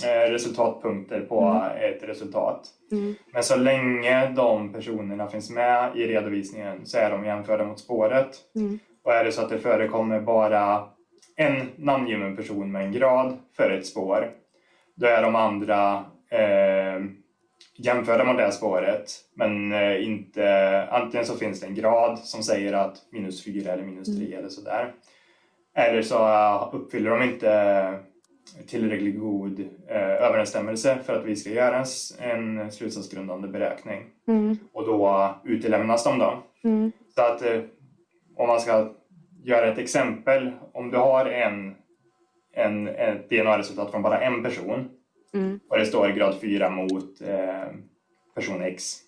eh, 0.04 0.30
resultatpunkter 0.30 1.20
på 1.20 1.64
ett 1.80 2.08
resultat. 2.08 2.68
Mm. 2.92 3.14
Men 3.32 3.42
så 3.42 3.56
länge 3.56 4.32
de 4.36 4.72
personerna 4.72 5.28
finns 5.28 5.50
med 5.50 5.96
i 5.96 6.06
redovisningen 6.06 6.86
så 6.86 6.98
är 6.98 7.10
de 7.10 7.24
jämförda 7.24 7.64
mot 7.64 7.78
spåret. 7.78 8.30
Mm. 8.56 8.78
Och 9.02 9.12
är 9.12 9.24
det 9.24 9.32
så 9.32 9.42
att 9.42 9.48
det 9.48 9.58
förekommer 9.58 10.20
bara 10.20 10.88
en 11.36 11.68
namngiven 11.76 12.36
person 12.36 12.72
med 12.72 12.84
en 12.84 12.92
grad 12.92 13.38
för 13.56 13.70
ett 13.70 13.86
spår, 13.86 14.30
då 14.94 15.06
är 15.06 15.22
de 15.22 15.36
andra 15.36 16.04
eh, 16.30 17.04
jämförda 17.78 18.24
med 18.24 18.36
det 18.36 18.52
spåret. 18.52 19.10
Men 19.34 19.72
eh, 19.72 20.04
inte, 20.04 20.82
antingen 20.90 21.26
så 21.26 21.36
finns 21.36 21.60
det 21.60 21.66
en 21.66 21.74
grad 21.74 22.18
som 22.18 22.42
säger 22.42 22.72
att 22.72 22.96
minus 23.12 23.44
4 23.44 23.72
eller 23.72 23.84
minus 23.84 24.18
3 24.18 24.34
eller 24.34 24.48
sådär. 24.48 24.92
Eller 25.74 26.02
så 26.02 26.28
eh, 26.28 26.74
uppfyller 26.74 27.10
de 27.10 27.22
inte 27.22 27.98
tillräckligt 28.66 29.20
god 29.20 29.60
eh, 29.88 30.26
överensstämmelse 30.26 30.98
för 31.06 31.16
att 31.16 31.24
vi 31.24 31.36
ska 31.36 31.50
göra 31.50 31.84
en 32.18 32.72
slutsatsgrundande 32.72 33.48
beräkning. 33.48 34.04
Mm. 34.28 34.58
Och 34.72 34.86
då 34.86 35.30
utelämnas 35.44 36.04
de 36.04 36.18
då. 36.18 36.42
Mm. 36.64 36.92
Så 37.14 37.22
att 37.22 37.42
eh, 37.42 37.60
om 38.38 38.48
man 38.48 38.60
ska 38.60 38.88
göra 39.42 39.72
ett 39.72 39.78
exempel, 39.78 40.52
om 40.72 40.90
du 40.90 40.96
har 40.96 41.26
en, 41.26 41.74
en, 42.52 42.88
ett 42.88 43.30
DNA-resultat 43.30 43.90
från 43.90 44.02
bara 44.02 44.20
en 44.20 44.42
person 44.42 44.88
Mm. 45.34 45.60
och 45.68 45.78
det 45.78 45.86
står 45.86 46.08
grad 46.08 46.40
4 46.40 46.70
mot 46.70 47.20
eh, 47.20 47.68
person 48.34 48.62
X. 48.62 48.98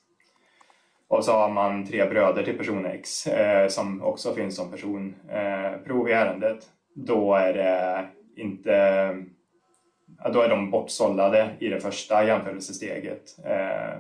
Och 1.09 1.25
så 1.25 1.33
har 1.33 1.51
man 1.51 1.87
tre 1.87 2.09
bröder 2.09 2.43
till 2.43 2.59
person 2.59 2.87
X 2.87 3.27
eh, 3.27 3.69
som 3.69 4.03
också 4.03 4.35
finns 4.35 4.57
som 4.57 4.71
personprov 4.71 6.09
eh, 6.09 6.11
i 6.11 6.13
ärendet. 6.13 6.69
Då 6.95 7.35
är 7.35 7.55
det 7.55 8.07
inte 8.37 9.25
då 10.33 10.41
är 10.41 10.49
de 10.49 10.71
bortsållade 10.71 11.51
i 11.59 11.69
det 11.69 11.81
första 11.81 12.25
jämförelsesteget 12.25 13.39
eh, 13.45 13.99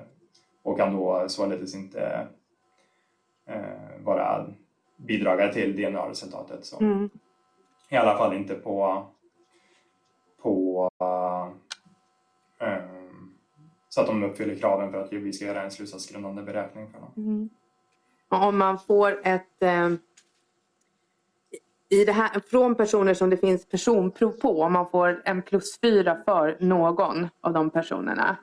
och 0.62 0.78
kan 0.78 0.96
då 0.96 1.28
således 1.28 1.74
inte 1.74 2.26
eh, 3.46 4.04
vara 4.04 4.46
bidragare 5.06 5.52
till 5.52 5.76
DNA-resultatet. 5.76 6.64
Så. 6.64 6.80
Mm. 6.80 7.10
I 7.88 7.96
alla 7.96 8.16
fall 8.16 8.36
inte 8.36 8.54
på, 8.54 9.06
på 10.42 10.90
ehm, 12.60 13.34
så 13.88 14.00
att 14.00 14.06
de 14.06 14.22
uppfyller 14.22 14.54
kraven 14.54 14.92
för 14.92 15.00
att 15.04 15.12
vi 15.12 15.32
ska 15.32 15.44
göra 15.44 15.62
en 15.62 15.70
slutsatsgrundande 15.70 16.42
beräkning 16.42 16.90
för 16.90 17.00
dem. 17.00 17.12
Mm. 17.16 17.50
Om 18.28 18.58
man 18.58 18.78
får 18.78 19.20
ett... 19.24 19.62
Eh, 19.62 19.90
i 21.92 22.04
det 22.04 22.12
här, 22.12 22.40
från 22.40 22.74
personer 22.74 23.14
som 23.14 23.30
det 23.30 23.36
finns 23.36 23.66
personprov 23.66 24.30
på, 24.30 24.62
om 24.62 24.72
man 24.72 24.90
får 24.90 25.22
en 25.24 25.42
plus 25.42 25.80
fyra 25.80 26.16
för 26.24 26.56
någon 26.60 27.28
av 27.40 27.52
de 27.52 27.70
personerna. 27.70 28.36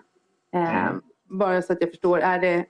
Eh, 0.54 0.88
Mm. 0.88 1.02
Bara 1.30 1.62
så 1.62 1.74
att 1.74 1.82
jag 1.82 1.90
förstår, 1.90 2.20
är 2.20 2.40
det... 2.40 2.66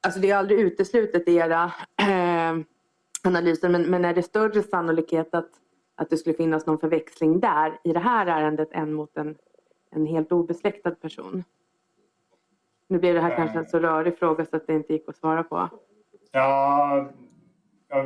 Alltså 0.00 0.20
det 0.20 0.30
är 0.30 0.36
aldrig 0.36 0.60
uteslutet 0.60 1.28
i 1.28 1.34
era 1.34 1.72
eh, 2.02 2.25
analyser, 3.26 3.68
men, 3.68 3.82
men 3.82 4.04
är 4.04 4.14
det 4.14 4.22
större 4.22 4.62
sannolikhet 4.62 5.34
att, 5.34 5.50
att 5.94 6.10
det 6.10 6.16
skulle 6.16 6.36
finnas 6.36 6.66
någon 6.66 6.78
förväxling 6.78 7.40
där 7.40 7.78
i 7.84 7.92
det 7.92 7.98
här 8.00 8.26
ärendet 8.26 8.68
än 8.72 8.92
mot 8.92 9.16
en, 9.16 9.36
en 9.90 10.06
helt 10.06 10.32
obesläktad 10.32 10.90
person? 10.90 11.44
Nu 12.88 12.98
blir 12.98 13.14
det 13.14 13.20
här 13.20 13.30
Eh. 13.30 13.36
kanske 13.36 13.58
en 13.58 13.66
så 13.66 13.78
rörig 13.78 14.18
fråga 14.18 14.44
så 14.44 14.56
att 14.56 14.66
det 14.66 14.72
inte 14.74 14.92
gick 14.92 15.08
att 15.08 15.16
svara 15.16 15.42
på. 15.42 15.68
Ja, 16.32 17.08
ja, 17.88 18.04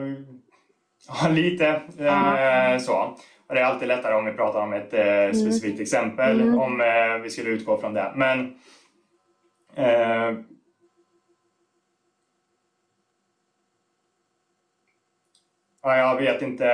lite 1.31 1.67
eh, 1.99 2.05
Ja. 2.07 2.79
så. 2.81 3.17
Och 3.47 3.55
det 3.55 3.61
är 3.61 3.65
alltid 3.65 3.89
lättare 3.89 4.15
om 4.15 4.25
vi 4.25 4.33
pratar 4.33 4.63
om 4.63 4.73
ett 4.73 4.95
eh, 4.95 5.41
specifikt 5.41 5.81
exempel, 5.81 6.41
Mm. 6.41 6.59
om 6.59 6.81
eh, 6.81 7.23
vi 7.23 7.31
skulle 7.31 7.51
utgå 7.51 7.77
från 7.77 7.95
det. 7.95 8.13
Men 8.17 8.55
eh, 9.75 10.35
ja, 15.83 15.97
jag 15.97 16.17
vet 16.17 16.43
inte. 16.43 16.67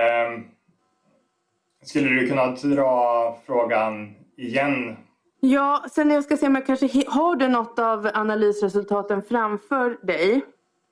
Skulle 1.83 2.09
du 2.09 2.29
kunna 2.29 2.47
dra 2.47 3.37
frågan 3.47 4.15
igen? 4.37 4.97
Ja, 5.41 5.85
sen 5.91 6.11
jag 6.11 6.25
ska 6.25 6.37
se 6.37 6.47
om 6.47 6.55
jag 6.55 6.67
kanske 6.67 6.87
har 7.09 7.37
du 7.37 7.49
något 7.49 7.79
av 7.79 8.11
analysresultaten 8.15 9.23
framför 9.23 10.07
dig? 10.07 10.41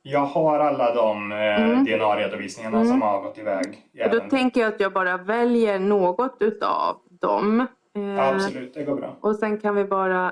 Jag 0.02 0.20
har 0.26 0.58
alla 0.60 0.94
de 0.94 1.32
eh, 1.32 1.38
Mm. 1.64 1.84
DNA-redovisningarna 1.84 2.84
som 2.84 3.02
har 3.02 3.22
gått 3.22 3.38
iväg. 3.38 3.86
Och 4.04 4.10
då 4.10 4.20
tänker 4.20 4.60
jag 4.60 4.68
att 4.74 4.80
jag 4.80 4.92
bara 4.92 5.16
väljer 5.16 5.78
något 5.78 6.36
utav 6.40 6.96
dem. 7.20 7.60
Eh, 7.60 8.02
Ja, 8.02 8.34
absolut, 8.34 8.74
det 8.74 8.82
går 8.84 8.96
bra. 8.96 9.16
Och 9.20 9.36
sen 9.36 9.58
kan 9.60 9.74
vi 9.74 9.84
bara... 9.84 10.30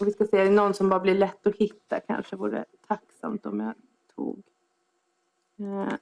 och 0.00 0.06
vi 0.06 0.10
ska 0.10 0.24
se, 0.24 0.50
någon 0.50 0.74
som 0.74 0.88
bara 0.88 1.00
blir 1.00 1.14
lätt 1.14 1.46
att 1.46 1.56
hitta 1.56 2.00
kanske 2.00 2.36
vore 2.36 2.64
tacksamt 2.88 3.46
om 3.46 3.60
jag 3.60 3.74
tog. 4.16 4.42
Eh, 5.58 5.94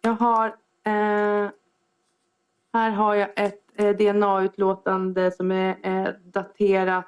jag 0.00 0.12
har... 0.12 0.46
Eh, 0.84 1.50
här 2.72 2.90
har 2.90 3.14
jag 3.14 3.28
ett 3.36 3.62
eh, 3.74 3.96
DNA-utlåtande 3.96 5.30
som 5.32 5.50
är 5.52 6.18
daterat 6.24 7.06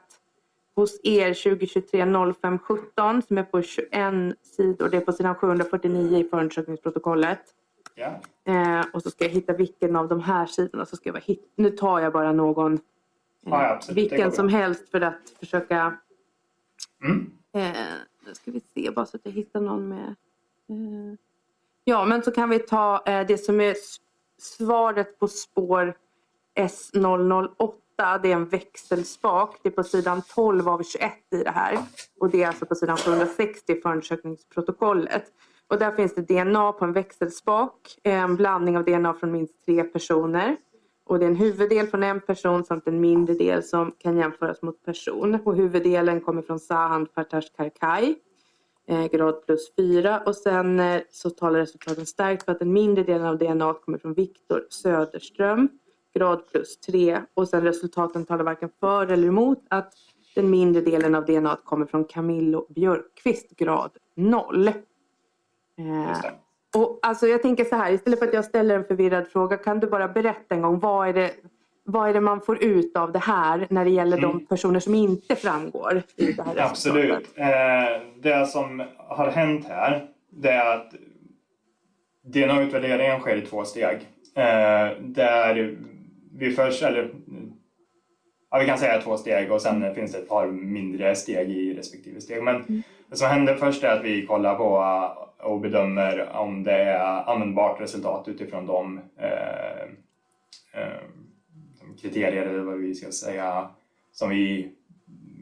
hos 0.74 1.00
er 1.04 1.34
2023 1.34 2.32
05 2.40 2.58
17 2.58 3.22
som 3.22 3.38
är 3.38 3.42
på 3.42 3.62
21 3.62 4.38
sidor. 4.42 4.88
Det 4.88 4.96
är 4.96 5.00
på 5.00 5.12
sidan 5.12 5.34
749 5.34 6.18
i 6.18 6.24
förundersökningsprotokollet. 6.24 7.40
Ja. 7.94 8.20
Eh, 8.44 8.84
och 8.92 9.02
så 9.02 9.10
ska 9.10 9.24
jag 9.24 9.30
hitta 9.30 9.52
vilken 9.52 9.96
av 9.96 10.08
de 10.08 10.20
här 10.20 10.46
sidorna. 10.46 10.86
Så 10.86 10.96
ska 10.96 11.08
jag 11.08 11.14
bara 11.14 11.20
hit- 11.24 11.52
nu 11.56 11.70
tar 11.70 12.00
jag 12.00 12.12
bara 12.12 12.32
någon. 12.32 12.74
Eh, 12.74 12.80
Ja. 13.44 13.78
Det 13.80 13.86
går 13.88 13.94
vilken 13.94 14.32
som 14.32 14.48
helst 14.48 14.88
för 14.90 15.00
att 15.00 15.30
försöka. 15.40 15.96
Mm. 17.04 17.30
Eh, 17.52 17.76
nu 18.26 18.34
ska 18.34 18.50
vi 18.50 18.60
se 18.60 18.90
bara 18.90 19.06
så 19.06 19.16
att 19.16 19.24
jag 19.24 19.32
hittar 19.32 19.60
någon 19.60 19.88
med. 19.88 20.14
Eh, 20.68 21.18
ja 21.84 22.04
men 22.04 22.22
så 22.22 22.30
kan 22.30 22.50
vi 22.50 22.58
ta 22.58 23.02
eh, 23.06 23.26
det 23.26 23.38
som 23.38 23.60
är 23.60 23.76
svaret 24.38 25.18
på 25.18 25.28
spår 25.28 25.94
S008. 26.58 28.18
Det 28.22 28.32
är 28.32 28.36
en 28.36 28.48
växelspak. 28.48 29.60
Det 29.62 29.68
är 29.68 29.72
på 29.72 29.82
sidan 29.82 30.22
12 30.34 30.68
av 30.68 30.82
21 30.82 31.12
i 31.30 31.36
det 31.36 31.50
här. 31.50 31.78
Och 32.20 32.30
det 32.30 32.42
är 32.42 32.48
alltså 32.48 32.66
på 32.66 32.74
sidan 32.74 32.96
760 32.96 33.72
i 33.72 33.80
förundersökningsprotokollet. 33.80 35.24
Och 35.68 35.78
där 35.78 35.92
finns 35.92 36.14
det 36.14 36.22
DNA 36.22 36.72
på 36.72 36.84
en 36.84 36.92
växelspak. 36.92 37.98
Eh, 38.04 38.22
en 38.22 38.36
blandning 38.36 38.76
av 38.76 38.84
DNA 38.84 39.14
från 39.14 39.32
minst 39.32 39.64
tre 39.64 39.84
personer. 39.84 40.56
Och 41.04 41.18
det 41.18 41.24
är 41.24 41.28
en 41.28 41.36
huvuddel 41.36 41.86
från 41.86 42.02
en 42.02 42.20
person 42.20 42.64
samt 42.64 42.86
en 42.86 43.00
mindre 43.00 43.34
del 43.34 43.62
som 43.62 43.92
kan 43.98 44.16
jämföras 44.16 44.62
mot 44.62 44.84
person. 44.84 45.38
Och 45.44 45.56
huvuddelen 45.56 46.20
kommer 46.20 46.42
från 46.42 46.58
Sahand 46.58 47.08
Fartash 47.14 47.48
Karkai 47.56 48.14
Eh, 48.88 49.06
grad 49.06 49.46
plus 49.46 49.74
4. 49.76 50.22
Och 50.26 50.36
sen 50.36 50.80
eh, 50.80 51.00
så 51.10 51.30
talar 51.30 51.58
resultaten 51.58 52.06
starkt 52.06 52.44
för 52.44 52.52
att 52.52 52.58
den 52.58 52.72
mindre 52.72 53.04
delen 53.04 53.26
av 53.26 53.38
DNA 53.38 53.74
kommer 53.74 53.98
från 53.98 54.14
Viktor 54.14 54.66
Söderström. 54.70 55.68
Grad 56.14 56.46
plus 56.46 56.80
3. 56.80 57.20
Och 57.34 57.48
sen 57.48 57.62
resultaten 57.62 58.26
talar 58.26 58.44
varken 58.44 58.70
för 58.80 59.06
eller 59.06 59.28
emot 59.28 59.64
att 59.70 59.94
den 60.34 60.50
mindre 60.50 60.82
delen 60.82 61.14
av 61.14 61.24
DNA 61.24 61.56
kommer 61.64 61.86
från 61.86 62.04
Camillo 62.04 62.66
Björkqvist. 62.68 63.50
Grad 63.50 63.90
0. 64.14 64.68
Eh, 64.68 64.74
och 66.76 66.98
alltså 67.02 67.26
jag 67.26 67.42
tänker 67.42 67.64
så 67.64 67.76
här, 67.76 67.92
istället 67.92 68.18
för 68.18 68.26
att 68.26 68.34
jag 68.34 68.44
ställer 68.44 68.74
en 68.76 68.84
förvirrad 68.84 69.28
fråga, 69.28 69.56
kan 69.56 69.80
du 69.80 69.86
bara 69.86 70.08
berätta 70.08 70.54
en 70.54 70.62
gång 70.62 70.78
vad 70.78 71.08
är 71.08 71.12
det, 71.12 71.32
vad 71.84 72.08
är 72.08 72.14
det 72.14 72.20
man 72.20 72.40
får 72.40 72.64
ut 72.64 72.96
av 72.96 73.12
det 73.12 73.18
här 73.18 73.66
när 73.70 73.84
det 73.84 73.90
gäller 73.90 74.20
de 74.20 74.46
personer 74.46 74.80
som 74.80 74.94
inte 74.94 75.36
framgår 75.36 76.02
i 76.16 76.32
det 76.32 76.42
här 76.42 76.54
resultatet? 76.54 76.70
Absolut. 76.70 77.28
Eh, 77.36 78.02
det 78.22 78.46
som 78.46 78.82
har 78.96 79.30
hänt 79.30 79.66
här 79.68 80.08
det 80.30 80.50
är 80.50 80.76
att 80.76 80.94
DNA-utvärderingen 82.24 83.20
sker 83.20 83.36
i 83.36 83.46
två 83.46 83.64
steg. 83.64 84.08
Eh, 84.34 84.98
där 85.00 85.76
vi 86.32 86.50
först, 86.50 86.82
eller 86.82 87.10
ja, 88.50 88.58
vi 88.58 88.66
kan 88.66 88.78
säga 88.78 89.00
två 89.00 89.16
steg 89.16 89.52
och 89.52 89.62
sen 89.62 89.94
finns 89.94 90.12
det 90.12 90.18
ett 90.18 90.28
par 90.28 90.46
mindre 90.46 91.14
steg 91.14 91.50
i 91.50 91.74
respektive 91.74 92.20
steg. 92.20 92.42
Men 92.42 92.82
det 93.10 93.16
som 93.16 93.28
händer 93.28 93.54
först 93.54 93.84
är 93.84 93.88
att 93.88 94.04
vi 94.04 94.26
kollar 94.26 94.54
på 94.54 94.76
eh, 94.78 95.46
och 95.46 95.60
bedömer 95.60 96.36
om 96.36 96.64
det 96.64 96.82
är 96.82 97.30
användbart 97.30 97.80
resultat 97.80 98.28
utifrån 98.28 98.66
de 98.66 99.00
eh, 99.18 99.82
eh, 100.82 101.00
kriterier 102.02 102.46
eller 102.46 102.58
vad 102.58 102.78
vi 102.78 102.94
ska 102.94 103.12
säga 103.12 103.68
som 104.12 104.30
vi 104.30 104.72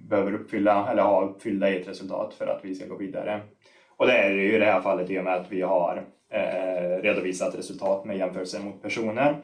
behöver 0.08 0.34
uppfylla 0.34 0.90
eller 0.90 1.02
ha 1.02 1.24
uppfyllda 1.24 1.70
i 1.70 1.80
ett 1.80 1.88
resultat 1.88 2.34
för 2.34 2.46
att 2.46 2.60
vi 2.64 2.74
ska 2.74 2.86
gå 2.86 2.96
vidare. 2.96 3.40
Och 3.96 4.06
det 4.06 4.12
är 4.12 4.30
det 4.30 4.42
ju 4.42 4.54
i 4.54 4.58
det 4.58 4.64
här 4.64 4.80
fallet 4.80 5.10
i 5.10 5.18
och 5.18 5.24
med 5.24 5.34
att 5.34 5.52
vi 5.52 5.62
har 5.62 6.04
eh, 6.30 7.02
redovisat 7.02 7.54
resultat 7.54 8.04
med 8.04 8.16
jämförelse 8.16 8.60
mot 8.60 8.82
personer. 8.82 9.36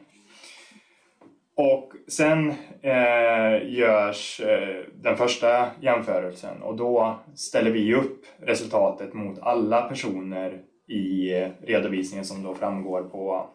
Och 1.55 1.93
sen 2.07 2.53
eh, 2.81 3.69
görs 3.69 4.39
eh, 4.39 4.83
den 4.95 5.17
första 5.17 5.67
jämförelsen 5.81 6.61
och 6.61 6.75
då 6.75 7.19
ställer 7.35 7.71
vi 7.71 7.95
upp 7.95 8.25
resultatet 8.39 9.13
mot 9.13 9.39
alla 9.39 9.81
personer 9.81 10.61
i 10.87 11.31
redovisningen 11.61 12.25
som 12.25 12.43
då 12.43 12.53
framgår 12.53 13.03
på, 13.03 13.49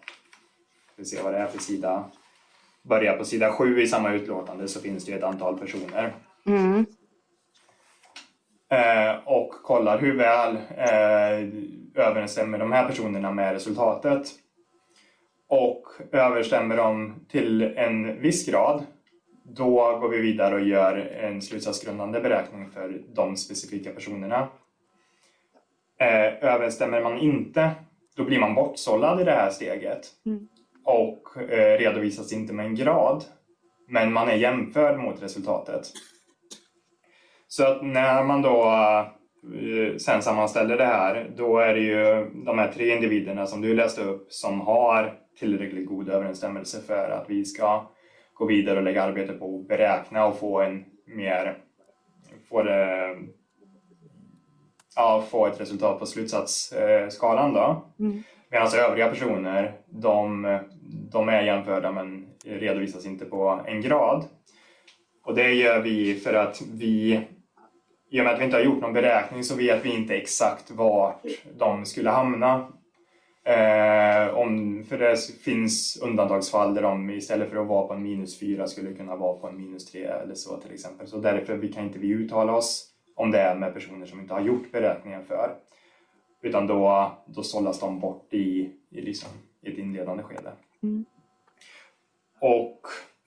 vi 0.96 1.05
se 1.05 1.22
vad 1.22 1.33
det 1.33 1.38
är 1.38 1.46
för 1.46 1.59
sida, 1.59 2.05
börjar 2.83 3.16
på 3.16 3.25
sida 3.25 3.53
7 3.53 3.81
i 3.83 3.87
samma 3.87 4.12
utlåtande 4.12 4.68
så 4.68 4.81
finns 4.81 5.05
det 5.05 5.12
ett 5.12 5.23
antal 5.23 5.59
personer. 5.59 6.12
Mm. 6.47 6.87
Eh, 8.73 9.16
och 9.25 9.51
kollar 9.51 9.99
hur 9.99 10.16
väl 10.16 10.57
eh, 10.77 11.49
överensstämmer 11.95 12.59
de 12.59 12.73
här 12.73 12.88
personerna 12.88 13.33
med 13.33 13.53
resultatet. 13.53 14.27
Och 15.49 15.87
överensstämmer 16.12 16.77
de 16.77 17.14
till 17.29 17.62
en 17.62 18.21
viss 18.21 18.47
grad, 18.47 18.85
då 19.45 19.99
går 20.01 20.09
vi 20.09 20.21
vidare 20.21 20.55
och 20.55 20.61
gör 20.61 20.97
en 20.97 21.42
slutsatsgrundande 21.42 22.21
beräkning 22.21 22.71
för 22.71 23.03
de 23.14 23.37
specifika 23.37 23.90
personerna. 23.90 24.49
Eh, 25.99 26.45
överensstämmer 26.53 27.03
man 27.03 27.18
inte, 27.18 27.71
då 28.16 28.25
blir 28.25 28.40
man 28.40 28.55
bortsållad 28.55 29.21
i 29.21 29.25
det 29.25 29.33
här 29.33 29.51
steget 29.51 30.07
Mm. 30.27 30.49
Och 30.85 31.37
eh, 31.37 31.79
redovisas 31.79 32.33
inte 32.33 32.53
med 32.53 32.66
en 32.66 32.75
grad, 32.75 33.25
men 33.88 34.12
man 34.12 34.29
är 34.29 34.35
jämförd 34.35 34.99
mot 34.99 35.23
resultatet. 35.23 35.83
Så 37.49 37.64
att 37.64 37.83
när 37.83 38.25
man 38.25 38.42
då 38.42 38.64
eh, 39.55 39.97
sen 39.97 40.23
sammanställer 40.23 40.77
det 40.77 40.85
här, 40.85 41.31
då 41.37 41.59
är 41.59 41.75
det 41.75 41.81
ju 41.81 42.31
de 42.45 42.59
här 42.59 42.73
tre 42.73 42.95
individerna 42.95 43.47
som 43.47 43.61
du 43.61 43.75
läste 43.75 44.03
upp 44.03 44.33
som 44.33 44.61
har 44.61 45.18
tillräckligt 45.38 45.88
god 45.88 46.09
överensstämmelse 46.09 46.83
för 46.87 47.11
att 47.11 47.31
vi 47.31 47.45
ska 47.45 47.87
gå 48.35 48.47
vidare 48.47 48.79
och 48.79 48.85
lägga 48.85 49.03
arbete 49.03 49.33
på 49.33 49.61
att 49.61 49.68
beräkna 49.68 50.27
och 50.27 50.38
få 50.38 50.61
en 50.61 50.85
mer, 51.07 51.59
få 52.49 52.62
det, 52.62 53.16
ja, 54.97 55.25
få 55.31 55.47
ett 55.47 55.61
resultat 55.61 55.99
på 55.99 56.07
slutsatsskalan 56.07 57.55
då. 57.55 57.85
Mm. 57.99 58.23
Medan 58.51 58.68
övriga 58.79 59.09
personer, 59.09 59.73
de, 59.87 60.59
de 61.12 61.29
är 61.29 61.42
jämförda 61.42 61.92
men 61.92 62.27
redovisas 62.45 63.07
inte 63.07 63.25
på 63.25 63.61
en 63.66 63.81
grad. 63.81 64.25
Och 65.25 65.35
det 65.35 65.53
gör 65.53 65.83
vi 65.83 66.14
för 66.14 66.35
att 66.35 66.62
vi, 66.73 67.21
i 68.11 68.21
och 68.21 68.25
med 68.25 68.35
att 68.35 68.40
vi 68.40 68.45
inte 68.45 68.57
har 68.57 68.64
gjort 68.64 68.81
någon 68.81 68.92
beräkning 68.92 69.45
så 69.45 69.57
vet 69.57 69.85
vi 69.85 69.95
inte 69.95 70.14
exakt 70.16 70.71
vart 70.71 71.25
de 71.59 71.87
skulle 71.87 72.11
hamna. 72.11 72.68
Eh, 73.45 74.35
om, 74.35 74.85
för 74.88 74.99
det 74.99 75.16
finns 75.45 75.99
undantagsfall 76.03 76.75
där 76.75 76.83
de 76.83 77.11
istället 77.11 77.51
för 77.51 77.57
att 77.57 77.66
vara 77.66 77.87
på 77.87 77.95
en 77.95 78.03
minus 78.03 78.40
4 78.40 78.66
skulle 78.66 78.92
kunna 78.92 79.16
vara 79.16 79.38
på 79.38 79.49
en 79.49 79.57
minus 79.57 79.92
3 79.92 80.05
eller 80.05 80.35
så 80.35 80.57
till 80.57 80.73
exempel. 80.73 81.07
Så 81.07 81.18
därför 81.18 81.57
vi 81.57 81.73
kan 81.73 81.85
inte 81.85 81.99
vi 81.99 82.09
uttala 82.09 82.53
oss 82.53 82.88
om 83.16 83.31
det 83.31 83.40
är 83.40 83.55
med 83.55 83.75
personer 83.75 84.07
som 84.07 84.21
inte 84.21 84.35
har 84.35 84.40
gjort 84.40 84.73
beräkningen 84.73 85.25
för. 85.25 85.55
Utan 86.42 86.66
då, 86.66 87.12
då 87.27 87.42
sållas 87.42 87.81
de 87.81 88.01
bort 88.01 88.35
i, 88.35 88.71
i, 88.90 89.01
liksom, 89.01 89.31
i 89.62 89.73
ett 89.73 89.79
inledande 89.79 90.23
skede. 90.23 90.53
Mm. 90.83 91.05
Och 92.40 92.81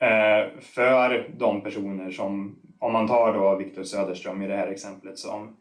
eh, 0.06 0.60
för 0.60 1.30
de 1.38 1.62
personer 1.62 2.12
som, 2.12 2.60
om 2.80 2.94
man 2.94 3.08
tar 3.08 3.34
då 3.34 3.56
Viktor 3.56 3.84
Söderström 3.84 4.42
i 4.42 4.48
det 4.48 4.56
här 4.56 4.68
exemplet 4.68 5.20
som 5.20 5.58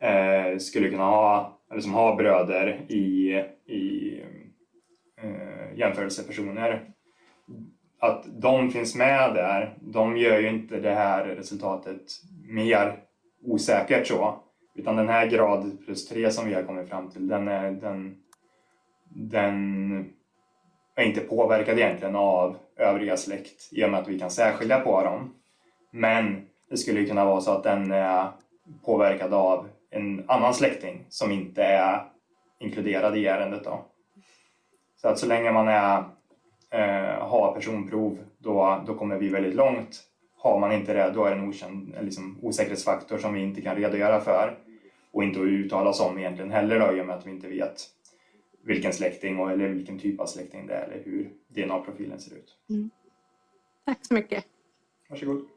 eh, 0.00 0.58
skulle 0.58 0.90
kunna 0.90 1.04
ha, 1.04 1.58
eller 1.70 1.80
som 1.80 1.94
har 1.94 2.16
bröder 2.16 2.86
i, 2.88 3.30
i 3.66 4.14
eh, 5.22 5.78
jämförelsepersoner. 5.78 6.90
Att 8.00 8.24
de 8.40 8.70
finns 8.70 8.94
med 8.94 9.34
där, 9.34 9.78
de 9.80 10.16
gör 10.16 10.38
ju 10.38 10.48
inte 10.48 10.80
det 10.80 10.94
här 10.94 11.24
resultatet 11.24 12.02
mer 12.48 13.00
osäkert 13.42 14.06
så. 14.06 14.40
Utan 14.74 14.96
den 14.96 15.08
här 15.08 15.26
grad 15.26 15.78
plus 15.84 16.08
tre 16.08 16.30
som 16.30 16.48
vi 16.48 16.54
har 16.54 16.62
kommit 16.62 16.88
fram 16.88 17.10
till, 17.10 17.28
den, 17.28 17.48
är, 17.48 17.70
den, 17.70 18.16
den 19.08 20.12
är 20.98 21.04
inte 21.04 21.20
påverkad 21.20 21.78
egentligen 21.78 22.16
av 22.16 22.56
övriga 22.76 23.16
släkt 23.16 23.68
i 23.72 23.84
och 23.84 23.90
med 23.90 24.00
att 24.00 24.08
vi 24.08 24.18
kan 24.18 24.30
särskilja 24.30 24.80
på 24.80 25.04
dem. 25.04 25.34
Men 25.90 26.46
det 26.70 26.76
skulle 26.76 27.04
kunna 27.04 27.24
vara 27.24 27.40
så 27.40 27.50
att 27.50 27.62
den 27.62 27.92
är 27.92 28.28
påverkad 28.84 29.34
av 29.34 29.68
en 29.90 30.24
annan 30.26 30.54
släkting 30.54 31.04
som 31.08 31.32
inte 31.32 31.62
är 31.62 32.04
inkluderad 32.60 33.16
i 33.16 33.26
ärendet. 33.26 33.64
Då. 33.64 33.84
Så 34.96 35.08
att 35.08 35.18
så 35.18 35.26
länge 35.26 35.52
man 35.52 35.68
är, 35.68 36.04
eh, 36.70 37.28
har 37.28 37.52
personprov 37.54 38.18
då, 38.38 38.82
då 38.86 38.94
kommer 38.94 39.16
vi 39.16 39.28
väldigt 39.28 39.54
långt. 39.54 40.00
Har 40.38 40.58
man 40.58 40.72
inte 40.72 40.94
det, 40.94 41.10
då 41.10 41.24
är 41.24 41.30
det 41.30 41.36
en 41.36 41.48
okänd, 41.48 41.94
liksom, 42.00 42.38
osäkerhetsfaktor 42.42 43.18
som 43.18 43.34
vi 43.34 43.40
inte 43.40 43.62
kan 43.62 43.76
redogöra 43.76 44.20
för 44.20 44.58
och 45.12 45.24
inte 45.24 45.40
uttala 45.40 45.90
oss 45.90 46.00
om 46.00 46.18
egentligen 46.18 46.50
heller 46.50 46.80
då, 46.80 46.96
i 46.96 47.00
och 47.00 47.06
med 47.06 47.16
att 47.16 47.26
vi 47.26 47.30
inte 47.30 47.48
vet 47.48 47.80
vilken 48.68 48.92
släkting 48.92 49.38
och, 49.38 49.50
eller 49.50 49.68
vilken 49.68 49.98
typ 49.98 50.20
av 50.20 50.26
släkting 50.26 50.66
det 50.66 50.74
är 50.74 50.82
eller 50.82 51.04
hur 51.04 51.30
DNA-profilen 51.48 52.18
ser 52.20 52.36
ut. 52.36 52.56
Mm. 52.70 52.90
Tack 53.86 54.06
så 54.06 54.14
mycket. 54.14 54.44
Varsågod. 55.10 55.48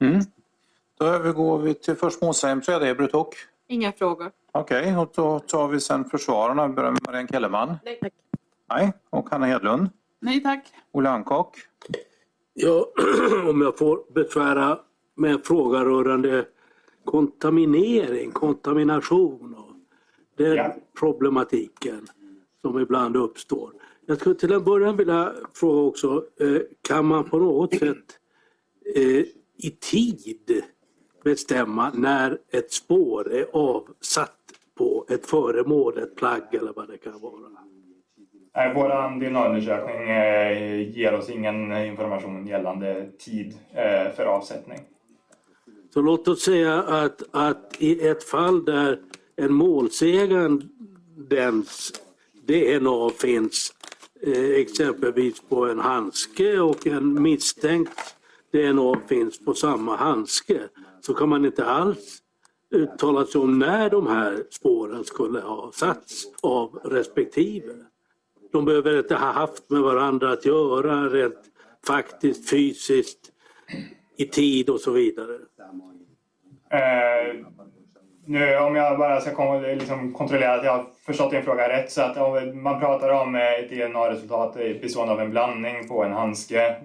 Mm. 0.00 0.20
Då 0.98 1.04
övergår 1.04 1.58
vi 1.58 1.74
till 1.74 1.94
först 1.94 2.22
målsägandebiträde, 2.22 2.90
Ebert 2.90 3.12
Hock. 3.12 3.34
Inga 3.66 3.92
frågor. 3.92 4.30
Okej, 4.52 4.80
okay, 4.80 4.96
och 4.96 5.12
då 5.14 5.38
tar 5.38 5.68
vi 5.68 5.80
sen 5.80 6.04
försvararna. 6.04 6.68
Vi 6.68 6.74
börjar 6.74 6.90
med 6.90 7.00
Marianne 7.06 7.28
Kellerman. 7.28 7.76
Nej 7.84 7.98
tack. 8.00 8.12
Nej. 8.68 8.92
Och 9.10 9.30
Hanna 9.30 9.46
Hedlund. 9.46 9.88
Nej 10.20 10.42
tack. 10.42 10.64
Olle 10.92 11.08
Hancock. 11.08 11.56
Ja, 12.54 12.86
om 13.50 13.60
jag 13.60 13.78
får 13.78 14.12
besvära 14.14 14.78
med 15.14 15.30
en 15.30 15.42
fråga 15.42 15.84
rörande 15.84 16.44
kontaminering, 17.04 18.30
kontamination 18.30 19.54
och 19.54 19.74
den 20.36 20.56
Ja. 20.56 20.74
problematiken 21.00 22.06
som 22.62 22.80
ibland 22.80 23.16
uppstår. 23.16 23.72
Jag 24.06 24.20
skulle 24.20 24.34
till 24.34 24.52
en 24.52 24.64
början 24.64 24.96
vilja 24.96 25.32
fråga 25.54 25.80
också, 25.80 26.24
eh, 26.40 26.60
kan 26.88 27.06
man 27.06 27.24
på 27.24 27.38
något 27.38 27.74
sätt 27.74 28.18
eh, 28.96 29.24
i 29.56 29.70
tid 29.90 30.62
bestämma 31.24 31.90
när 31.94 32.38
ett 32.52 32.72
spår 32.72 33.32
är 33.32 33.46
avsatt 33.52 34.36
på 34.78 35.06
ett 35.08 35.26
föremål, 35.26 35.98
ett 35.98 36.16
plagg 36.16 36.54
eller 36.54 36.72
vad 36.72 36.88
det 36.88 36.98
kan 36.98 37.20
vara? 37.20 37.50
Nej, 38.56 38.72
vår 38.74 38.88
DNA-undersökning 39.20 40.10
eh, 40.10 40.98
ger 40.98 41.14
oss 41.14 41.30
ingen 41.30 41.76
information 41.76 42.46
gällande 42.46 43.08
tid 43.18 43.54
för 44.16 44.24
avsättning. 44.24 44.78
Så 45.94 46.02
låt 46.02 46.28
oss 46.28 46.42
säga 46.42 46.82
att, 46.82 47.22
att 47.30 47.76
i 47.78 48.08
ett 48.08 48.24
fall 48.24 48.64
där 48.64 48.98
en 49.36 49.52
målsägandens 49.52 51.92
DNA 52.50 53.10
finns 53.10 53.72
eh, 54.22 54.50
exempelvis 54.50 55.42
på 55.48 55.66
en 55.66 55.78
handske 55.78 56.60
och 56.60 56.86
en 56.86 57.22
misstänkt 57.22 58.16
DNA 58.52 59.00
finns 59.08 59.44
på 59.44 59.54
samma 59.54 59.96
handske 59.96 60.60
så 61.00 61.14
kan 61.14 61.28
man 61.28 61.44
inte 61.44 61.64
alls 61.64 62.22
uttala 62.70 63.26
sig 63.26 63.40
om 63.40 63.58
när 63.58 63.90
de 63.90 64.06
här 64.06 64.44
spåren 64.50 65.04
skulle 65.04 65.40
ha 65.40 65.72
satts 65.72 66.24
av 66.42 66.80
respektive. 66.84 67.74
De 68.52 68.64
behöver 68.64 68.98
inte 68.98 69.14
ha 69.14 69.32
haft 69.32 69.70
med 69.70 69.82
varandra 69.82 70.32
att 70.32 70.44
göra 70.44 71.08
rent 71.08 71.40
faktiskt, 71.86 72.50
fysiskt, 72.50 73.32
i 74.16 74.26
tid 74.26 74.70
och 74.70 74.80
så 74.80 74.90
vidare. 74.90 75.34
Eh, 76.70 77.36
nu 78.30 78.56
om 78.58 78.76
jag 78.76 78.98
bara 78.98 79.20
ska 79.20 79.34
kom, 79.34 79.62
liksom 79.62 80.12
kontrollera 80.12 80.54
att 80.54 80.64
jag 80.64 80.72
har 80.72 80.86
förstått 81.06 81.30
din 81.30 81.42
fråga 81.42 81.68
rätt. 81.68 81.90
Så 81.90 82.02
att 82.02 82.16
om 82.16 82.62
man 82.62 82.80
pratar 82.80 83.08
om 83.08 83.34
eh, 83.34 83.54
ett 83.54 83.70
DNA-resultat 83.70 84.54
bestående 84.54 85.12
av 85.12 85.20
en 85.20 85.30
blandning 85.30 85.88
på 85.88 86.04
en 86.04 86.12
handske 86.12 86.76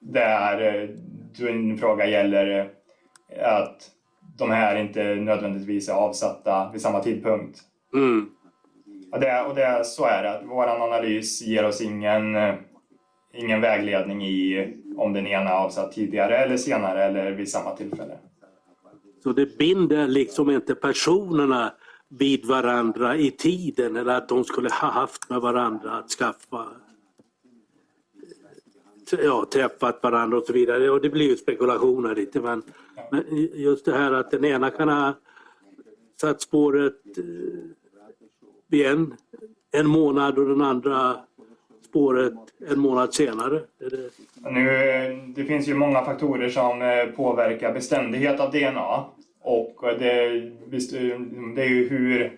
där 0.00 0.74
eh, 0.74 0.88
din 1.38 1.78
fråga 1.78 2.06
gäller 2.06 2.70
eh, 3.36 3.54
att 3.56 3.90
de 4.38 4.50
här 4.50 4.76
inte 4.76 5.14
nödvändigtvis 5.14 5.88
är 5.88 5.92
avsatta 5.92 6.70
vid 6.72 6.82
samma 6.82 7.00
tidpunkt. 7.00 7.58
Mm. 7.94 8.30
Och, 9.12 9.20
det, 9.20 9.42
och 9.42 9.54
det, 9.54 9.84
så 9.84 10.04
är 10.04 10.22
det. 10.22 10.40
Vår 10.44 10.66
analys 10.66 11.42
ger 11.42 11.64
oss 11.64 11.80
ingen, 11.80 12.36
ingen 13.34 13.60
vägledning 13.60 14.22
i 14.22 14.68
om 14.96 15.12
den 15.12 15.26
ena 15.26 15.50
är 15.50 15.54
avsatt 15.54 15.92
tidigare 15.92 16.38
eller 16.38 16.56
senare 16.56 17.04
eller 17.04 17.32
vid 17.32 17.50
samma 17.50 17.76
tillfälle. 17.76 18.14
Så 19.22 19.32
det 19.32 19.58
binder 19.58 20.08
liksom 20.08 20.50
inte 20.50 20.74
personerna 20.74 21.72
vid 22.08 22.44
varandra 22.44 23.16
i 23.16 23.30
tiden 23.30 23.96
eller 23.96 24.14
att 24.14 24.28
de 24.28 24.44
skulle 24.44 24.68
ha 24.70 24.88
haft 24.88 25.30
med 25.30 25.40
varandra 25.40 25.92
att 25.92 26.10
skaffa 26.10 26.66
ja, 29.18 29.46
träffat 29.52 30.02
varandra 30.02 30.38
och 30.38 30.44
så 30.44 30.52
vidare. 30.52 30.90
Och 30.90 31.00
det 31.00 31.10
blir 31.10 31.28
ju 31.28 31.36
spekulationer 31.36 32.14
lite 32.14 32.40
men, 32.40 32.62
men 33.10 33.24
just 33.54 33.84
det 33.84 33.92
här 33.92 34.12
att 34.12 34.30
den 34.30 34.44
ena 34.44 34.70
kan 34.70 34.88
ha 34.88 35.14
satt 36.20 36.42
spåret 36.42 37.18
eh, 37.18 37.24
vid 38.68 38.86
en, 38.86 39.14
en 39.70 39.86
månad 39.86 40.38
och 40.38 40.48
den 40.48 40.62
andra 40.62 41.16
spåret 41.90 42.34
en 42.70 42.80
månad 42.80 43.14
senare. 43.14 43.60
Nu, 44.50 44.90
eh, 44.90 45.16
det 45.26 45.44
finns 45.44 45.68
ju 45.68 45.74
många 45.74 46.04
faktorer 46.04 46.48
som 46.48 46.82
eh, 46.82 47.04
påverkar 47.16 47.72
beständighet 47.72 48.40
av 48.40 48.50
DNA. 48.50 49.04
Och 49.42 49.76
det, 49.98 50.40
det 51.54 51.62
är 51.62 51.68
ju 51.68 51.88
hur, 51.88 52.32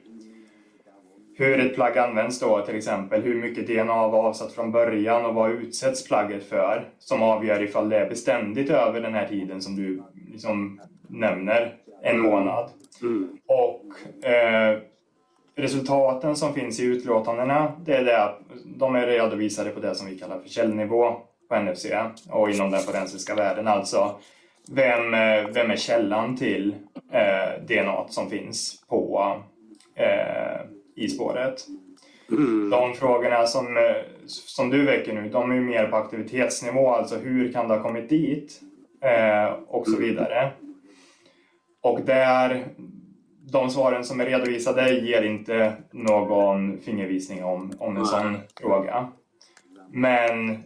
hur 1.36 1.60
ett 1.60 1.74
plagg 1.74 1.98
används 1.98 2.40
då 2.40 2.60
till 2.66 2.76
exempel. 2.76 3.22
Hur 3.22 3.34
mycket 3.34 3.66
DNA 3.66 4.08
var 4.08 4.28
avsatt 4.28 4.52
från 4.52 4.72
början 4.72 5.24
och 5.24 5.34
vad 5.34 5.50
utsätts 5.50 6.08
plagget 6.08 6.44
för. 6.44 6.88
Som 6.98 7.22
avgör 7.22 7.62
ifall 7.62 7.88
det 7.88 7.98
är 7.98 8.08
beständigt 8.08 8.70
över 8.70 9.00
den 9.00 9.14
här 9.14 9.28
tiden 9.28 9.60
som 9.60 9.76
du 9.76 10.02
liksom 10.32 10.80
nämner. 11.08 11.74
En 12.02 12.20
månad. 12.20 12.70
Mm. 13.02 13.38
Och 13.46 14.26
eh, 14.28 14.78
resultaten 15.56 16.36
som 16.36 16.54
finns 16.54 16.80
i 16.80 16.84
utlåtandena, 16.84 17.72
det 17.84 17.94
är 17.94 18.04
det, 18.04 18.34
de 18.64 18.94
är 18.94 19.06
redovisade 19.06 19.70
på 19.70 19.80
det 19.80 19.94
som 19.94 20.06
vi 20.06 20.18
kallar 20.18 20.38
för 20.38 20.48
källnivå 20.48 21.16
på 21.48 21.60
NFC 21.60 21.86
och 22.30 22.50
inom 22.50 22.70
den 22.70 22.80
forensiska 22.80 23.34
världen. 23.34 23.68
Alltså, 23.68 24.16
vem, 24.70 25.14
eh, 25.14 25.48
vem 25.54 25.70
är 25.70 25.76
källan 25.76 26.36
till 26.36 26.74
eh, 27.12 27.62
DNA 27.66 28.08
som 28.08 28.30
finns 28.30 28.84
på 28.88 29.34
eh, 29.94 30.60
i 30.96 31.08
spåret? 31.08 31.66
Mm. 32.30 32.70
De 32.70 32.94
frågorna 32.94 33.46
som, 33.46 33.76
eh, 33.76 34.02
som 34.26 34.70
du 34.70 34.84
väcker 34.84 35.12
nu, 35.12 35.28
de 35.28 35.50
är 35.50 35.60
mer 35.60 35.86
på 35.86 35.96
aktivitetsnivå, 35.96 36.90
alltså 36.90 37.16
hur 37.16 37.52
kan 37.52 37.68
det 37.68 37.74
ha 37.74 37.82
kommit 37.82 38.08
dit? 38.08 38.60
Eh, 39.00 39.52
och 39.68 39.86
så 39.86 39.96
vidare. 39.96 40.50
Och 41.80 42.00
där, 42.00 42.66
de 43.52 43.70
svaren 43.70 44.04
som 44.04 44.20
är 44.20 44.26
redovisade 44.26 44.92
ger 44.92 45.22
inte 45.22 45.72
någon 45.90 46.78
fingervisning 46.78 47.44
om, 47.44 47.72
om 47.78 47.96
en 47.96 48.06
sån 48.06 48.38
fråga. 48.60 49.08
Men, 49.90 50.62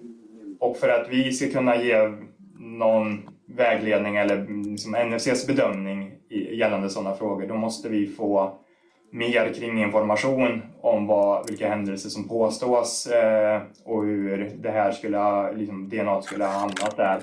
och 0.61 0.77
för 0.77 0.89
att 0.89 1.09
vi 1.09 1.33
ska 1.33 1.49
kunna 1.49 1.83
ge 1.83 2.13
någon 2.59 3.29
vägledning 3.49 4.17
eller 4.17 4.47
liksom 4.65 4.93
NFCs 4.93 5.47
bedömning 5.47 6.13
gällande 6.53 6.91
sådana 6.91 7.17
frågor, 7.17 7.47
då 7.47 7.55
måste 7.55 7.89
vi 7.89 8.07
få 8.07 8.59
mer 9.13 9.53
kring 9.55 9.83
information 9.83 10.63
om 10.81 11.07
vad, 11.07 11.51
vilka 11.51 11.69
händelser 11.69 12.09
som 12.09 12.29
påstås 12.29 13.07
eh, 13.07 13.63
och 13.85 14.05
hur 14.05 14.53
det 14.59 14.71
här 14.71 14.93
skulle 14.93 15.53
liksom 15.53 15.89
DNA 15.89 16.23
skulle 16.23 16.45
ha 16.45 16.53
hamnat 16.53 16.97
där. 16.97 17.21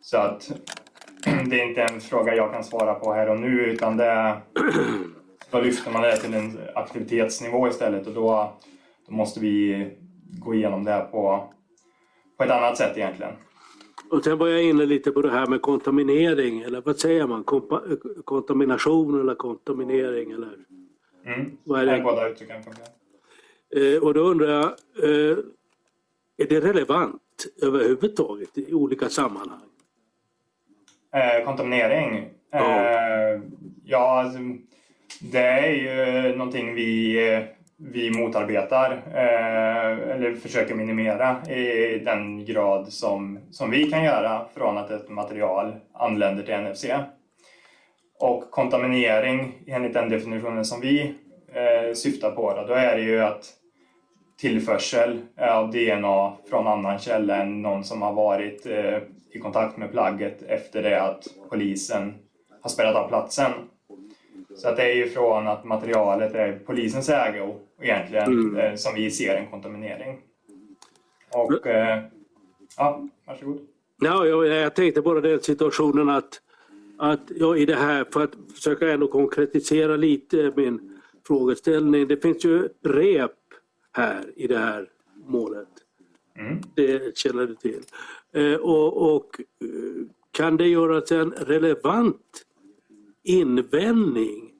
Så 0.00 0.16
att 0.16 0.52
det 1.50 1.60
är 1.60 1.68
inte 1.68 1.82
en 1.82 2.00
fråga 2.00 2.34
jag 2.34 2.52
kan 2.52 2.64
svara 2.64 2.94
på 2.94 3.12
här 3.12 3.28
och 3.28 3.40
nu 3.40 3.64
utan 3.64 3.96
det, 3.96 4.36
då 5.50 5.60
lyfter 5.60 5.90
man 5.92 6.02
det 6.02 6.16
till 6.16 6.34
en 6.34 6.58
aktivitetsnivå 6.74 7.68
istället 7.68 8.06
och 8.06 8.12
då, 8.14 8.52
då 9.08 9.14
måste 9.14 9.40
vi 9.40 9.90
gå 10.38 10.54
igenom 10.54 10.84
det 10.84 11.08
på, 11.10 11.48
på 12.36 12.44
ett 12.44 12.50
annat 12.50 12.78
sätt 12.78 12.96
egentligen. 12.96 13.32
Och 14.10 14.24
sen 14.24 14.38
var 14.38 14.48
jag 14.48 14.62
inne 14.62 14.86
lite 14.86 15.10
på 15.10 15.22
det 15.22 15.30
här 15.30 15.46
med 15.46 15.62
kontaminering, 15.62 16.60
eller 16.60 16.80
vad 16.80 16.98
säger 16.98 17.26
man? 17.26 17.44
Kompa- 17.44 17.96
kontamination 18.24 19.20
eller 19.20 19.34
kontaminering? 19.34 20.32
Eller? 20.32 20.58
Mm. 21.26 21.50
Vad 21.64 21.80
är 21.80 21.86
det? 21.96 22.02
båda 22.02 22.28
uttrycken 22.28 22.62
funkar. 22.62 22.86
Eh, 23.76 24.02
och 24.02 24.14
då 24.14 24.20
undrar 24.20 24.48
jag, 24.48 24.64
eh, 25.02 25.38
är 26.36 26.46
det 26.48 26.60
relevant 26.60 27.46
överhuvudtaget 27.62 28.58
i 28.58 28.74
olika 28.74 29.08
sammanhang? 29.08 29.60
Eh, 31.14 31.44
kontaminering? 31.44 32.28
Eh, 32.54 33.40
ja, 33.84 34.20
alltså, 34.20 34.38
det 35.20 35.38
är 35.38 35.70
ju 35.70 36.36
någonting 36.36 36.74
vi, 36.74 37.46
vi 37.76 38.10
motarbetar 38.10 39.02
eh, 39.14 40.10
eller 40.10 40.34
försöker 40.34 40.74
minimera 40.74 41.46
i 41.48 41.98
den 41.98 42.44
grad 42.44 42.92
som, 42.92 43.38
som 43.50 43.70
vi 43.70 43.90
kan 43.90 44.04
göra 44.04 44.46
från 44.54 44.78
att 44.78 44.90
ett 44.90 45.08
material 45.08 45.72
anländer 45.92 46.42
till 46.42 46.70
NFC. 46.70 46.86
Och 48.20 48.50
kontaminering 48.50 49.52
enligt 49.66 49.94
den 49.94 50.08
definitionen 50.08 50.64
som 50.64 50.80
vi 50.80 51.14
eh, 51.52 51.94
syftar 51.94 52.30
på, 52.30 52.54
då, 52.54 52.64
då 52.66 52.74
är 52.74 52.96
det 52.96 53.02
ju 53.02 53.20
att 53.20 53.44
tillförsel 54.40 55.20
av 55.40 55.70
DNA 55.70 56.32
från 56.50 56.66
annan 56.66 56.98
källa 56.98 57.36
än 57.36 57.62
någon 57.62 57.84
som 57.84 58.02
har 58.02 58.12
varit 58.12 58.66
i 59.34 59.38
kontakt 59.38 59.76
med 59.76 59.90
plagget 59.92 60.42
efter 60.42 60.82
det 60.82 61.02
att 61.02 61.26
polisen 61.50 62.14
har 62.60 62.70
spärrat 62.70 62.96
av 62.96 63.08
platsen. 63.08 63.50
Så 64.56 64.68
att 64.68 64.76
det 64.76 64.82
är 64.82 64.94
ju 64.94 65.08
från 65.08 65.46
att 65.48 65.64
materialet 65.64 66.34
är 66.34 66.58
polisens 66.58 67.08
ägo 67.08 67.54
egentligen 67.80 68.24
Mm. 68.32 68.56
eh, 68.56 68.74
som 68.74 68.94
vi 68.94 69.10
ser 69.10 69.36
en 69.36 69.50
kontaminering. 69.50 70.20
Och 71.32 71.66
eh, 71.66 72.02
ja, 72.76 73.08
varsågod. 73.26 73.60
Ja, 74.00 74.26
jag, 74.26 74.46
jag 74.46 74.74
tänkte 74.74 75.02
bara 75.02 75.20
den 75.20 75.40
situationen 75.40 76.08
att, 76.08 76.40
att 76.98 77.20
jag 77.36 77.58
i 77.58 77.66
det 77.66 77.74
här, 77.76 78.06
för 78.12 78.24
att 78.24 78.32
försöka 78.54 78.92
ändå 78.92 79.06
konkretisera 79.08 79.96
lite 79.96 80.52
min 80.56 81.00
frågeställning. 81.26 82.08
Det 82.08 82.16
finns 82.22 82.44
ju 82.44 82.68
rep 82.84 83.30
här 83.92 84.24
i 84.36 84.46
det 84.46 84.58
här 84.58 84.88
målet. 85.26 85.68
Mm. 86.38 86.58
Det 86.74 87.18
känner 87.18 87.46
du 87.46 87.54
till. 87.54 87.82
Eh, 88.34 88.54
och, 88.54 89.14
och 89.14 89.40
eh, 89.40 90.06
kan 90.30 90.56
det 90.56 90.68
göras 90.68 91.12
en 91.12 91.30
relevant 91.30 92.44
invändning 93.22 94.52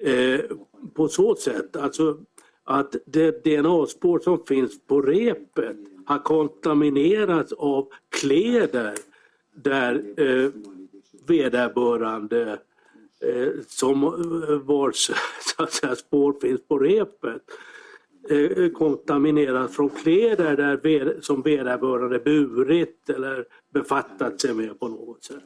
eh, 0.00 0.40
på 0.94 1.08
så 1.08 1.34
sätt, 1.34 1.76
alltså 1.76 2.18
att 2.64 2.96
det 3.06 3.44
DNA-spår 3.44 4.18
som 4.18 4.46
finns 4.46 4.80
på 4.86 5.02
repet 5.02 5.76
har 6.06 6.18
kontaminerats 6.18 7.52
av 7.52 7.88
kläder 8.20 8.94
där 9.54 10.02
eh, 10.16 10.50
vederbörande 11.26 12.58
eh, 13.20 13.48
som 13.68 14.04
eh, 14.04 14.56
vars 14.56 15.10
så 15.56 15.62
att 15.62 15.72
säga, 15.72 15.96
spår 15.96 16.36
finns 16.40 16.60
på 16.68 16.78
repet? 16.78 17.42
Eh, 18.30 18.68
kontamineras 18.72 19.76
från 19.76 19.88
kläder 19.88 20.56
där 20.56 21.20
som 21.20 21.42
vederbörande 21.42 22.18
burit 22.18 23.10
eller 23.10 23.44
befattat 23.72 24.40
sig 24.40 24.54
med 24.54 24.80
på 24.80 24.88
något 24.88 25.24
sätt. 25.24 25.36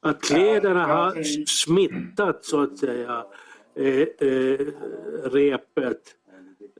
Att 0.00 0.22
kläderna 0.22 0.86
har 0.86 1.22
smittat 1.46 2.44
så 2.44 2.60
att 2.62 2.78
säga 2.78 3.24
eh, 3.74 4.00
eh, 4.28 4.66
repet 5.24 6.00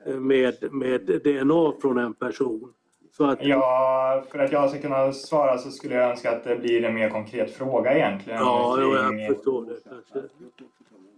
med, 0.07 0.72
med 0.72 1.00
DNA 1.24 1.72
från 1.81 1.98
en 1.98 2.14
person. 2.14 2.72
Att, 3.20 3.38
Ja, 3.44 4.24
för 4.31 4.38
att 4.38 4.52
jag 4.52 4.70
ska 4.70 4.81
kunna 4.81 5.12
svara 5.12 5.59
så 5.59 5.70
skulle 5.70 5.94
jag 5.94 6.11
önska 6.11 6.31
att 6.37 6.44
det 6.44 6.57
blir 6.57 6.85
en 6.85 6.94
mer 6.94 7.11
konkret 7.11 7.50
fråga 7.50 7.94
egentligen. 7.94 8.38
ja, 8.38 8.76
kring- 8.78 9.18
jag 9.20 9.35
förstår 9.37 9.64
det. 9.66 9.76
Kanske 9.88 10.28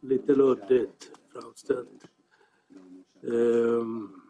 lite 0.03 0.35
luddigt 0.35 1.11
framställt. 1.33 1.89
Ehm. 3.23 4.21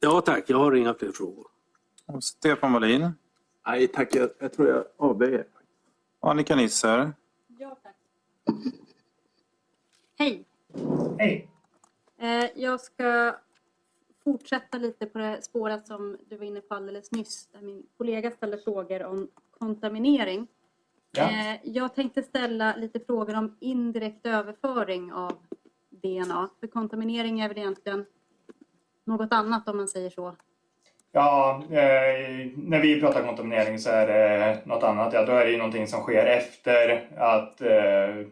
Ja 0.00 0.20
tack, 0.20 0.44
jag 0.50 0.58
har 0.58 0.72
inga 0.72 0.94
fler 0.94 1.12
frågor. 1.12 1.46
Och 2.06 2.24
Stefan 2.24 2.72
Wallin. 2.72 3.10
Nej 3.66 3.88
tack, 3.88 4.14
jag, 4.14 4.30
jag 4.38 4.52
tror 4.52 4.68
jag 4.68 4.84
avböjer. 4.96 5.46
Annika 6.20 6.56
Nisser. 6.56 7.12
Ja, 7.58 7.78
tack. 7.82 7.96
Hej! 10.18 10.44
Hej! 11.18 11.48
Eh, 12.18 12.50
jag 12.54 12.80
ska 12.80 13.36
fortsätta 14.24 14.78
lite 14.78 15.06
på 15.06 15.18
det 15.18 15.44
spåret 15.44 15.86
som 15.86 16.16
du 16.28 16.36
var 16.36 16.44
inne 16.44 16.60
på 16.60 16.74
alldeles 16.74 17.12
nyss. 17.12 17.48
Där 17.52 17.60
min 17.60 17.86
kollega 17.96 18.30
ställde 18.30 18.58
frågor 18.58 19.04
om 19.04 19.28
kontaminering. 19.50 20.46
Ja. 21.12 21.30
Eh, 21.30 21.58
jag 21.64 21.94
tänkte 21.94 22.22
ställa 22.22 22.76
lite 22.76 23.00
frågor 23.00 23.36
om 23.36 23.56
indirekt 23.60 24.26
överföring 24.26 25.12
av 25.12 25.32
DNA. 26.02 26.50
För 26.60 26.66
kontaminering 26.66 27.40
är 27.40 27.48
väl 27.48 27.58
egentligen 27.58 28.06
något 29.04 29.32
annat 29.32 29.68
om 29.68 29.76
man 29.76 29.88
säger 29.88 30.10
så. 30.10 30.34
Ja, 31.12 31.62
eh, 31.70 32.48
när 32.56 32.80
vi 32.80 33.00
pratar 33.00 33.22
kontaminering 33.22 33.78
så 33.78 33.90
är 33.90 34.06
det 34.06 34.66
något 34.66 34.82
annat. 34.82 35.12
Ja, 35.12 35.24
då 35.24 35.32
är 35.32 35.44
det 35.44 35.50
ju 35.50 35.58
någonting 35.58 35.86
som 35.86 36.00
sker 36.00 36.26
efter 36.26 37.08
att, 37.16 37.60
eh, 37.60 38.26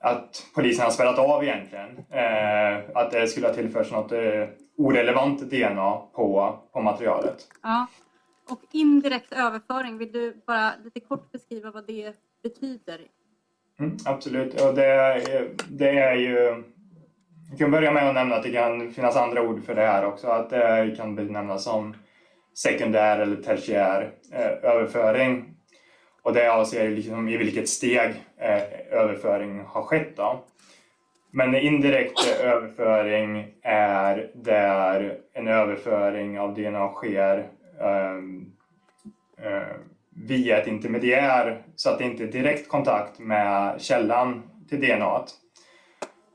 att 0.00 0.46
polisen 0.54 0.84
har 0.84 0.90
spärrat 0.90 1.18
av 1.18 1.44
egentligen. 1.44 2.04
Eh, 2.10 2.78
att 2.94 3.10
det 3.10 3.28
skulle 3.28 3.46
ha 3.46 3.54
tillförts 3.54 3.92
något 3.92 4.12
eh, 4.12 4.48
orelevant 4.76 5.50
DNA 5.50 5.96
på, 6.12 6.58
på 6.72 6.80
materialet. 6.80 7.48
Ja. 7.62 7.86
Och 8.50 8.60
indirekt 8.72 9.32
överföring, 9.32 9.98
vill 9.98 10.12
du 10.12 10.42
bara 10.46 10.72
lite 10.84 11.00
kort 11.00 11.32
beskriva 11.32 11.70
vad 11.70 11.86
det 11.86 12.14
betyder? 12.42 13.00
Mm, 13.80 13.96
absolut. 14.04 14.60
Och 14.60 14.74
det, 14.74 15.22
det 15.68 15.98
är 15.98 16.14
ju... 16.14 16.62
Vi 17.50 17.58
kan 17.58 17.70
börja 17.70 17.92
med 17.92 18.08
att 18.08 18.14
nämna 18.14 18.34
att 18.34 18.42
det 18.42 18.52
kan 18.52 18.92
finnas 18.92 19.16
andra 19.16 19.42
ord 19.42 19.64
för 19.64 19.74
det 19.74 19.86
här 19.86 20.04
också. 20.04 20.26
Att 20.26 20.50
det 20.50 20.94
kan 20.96 21.14
benämnas 21.14 21.64
som 21.64 21.96
sekundär 22.54 23.18
eller 23.18 23.36
tertiär 23.36 24.12
eh, 24.32 24.70
överföring. 24.70 25.54
Och 26.22 26.32
det 26.32 26.52
avser 26.52 26.90
liksom 26.90 27.28
i 27.28 27.36
vilket 27.36 27.68
steg 27.68 28.24
eh, 28.36 28.62
överföring 28.90 29.60
har 29.60 29.82
skett. 29.82 30.16
Då. 30.16 30.44
Men 31.30 31.54
indirekt 31.54 32.38
överföring 32.40 33.54
är 33.62 34.30
där 34.34 35.18
en 35.32 35.48
överföring 35.48 36.40
av 36.40 36.54
DNA 36.54 36.88
sker 36.88 37.46
eh, 37.80 38.18
via 40.16 40.58
ett 40.58 40.66
intermediär 40.66 41.62
så 41.76 41.90
att 41.90 41.98
det 41.98 42.04
inte 42.04 42.22
är 42.22 42.28
direkt 42.28 42.68
kontakt 42.68 43.18
med 43.18 43.80
källan 43.80 44.42
till 44.68 44.80
DNA. 44.80 45.24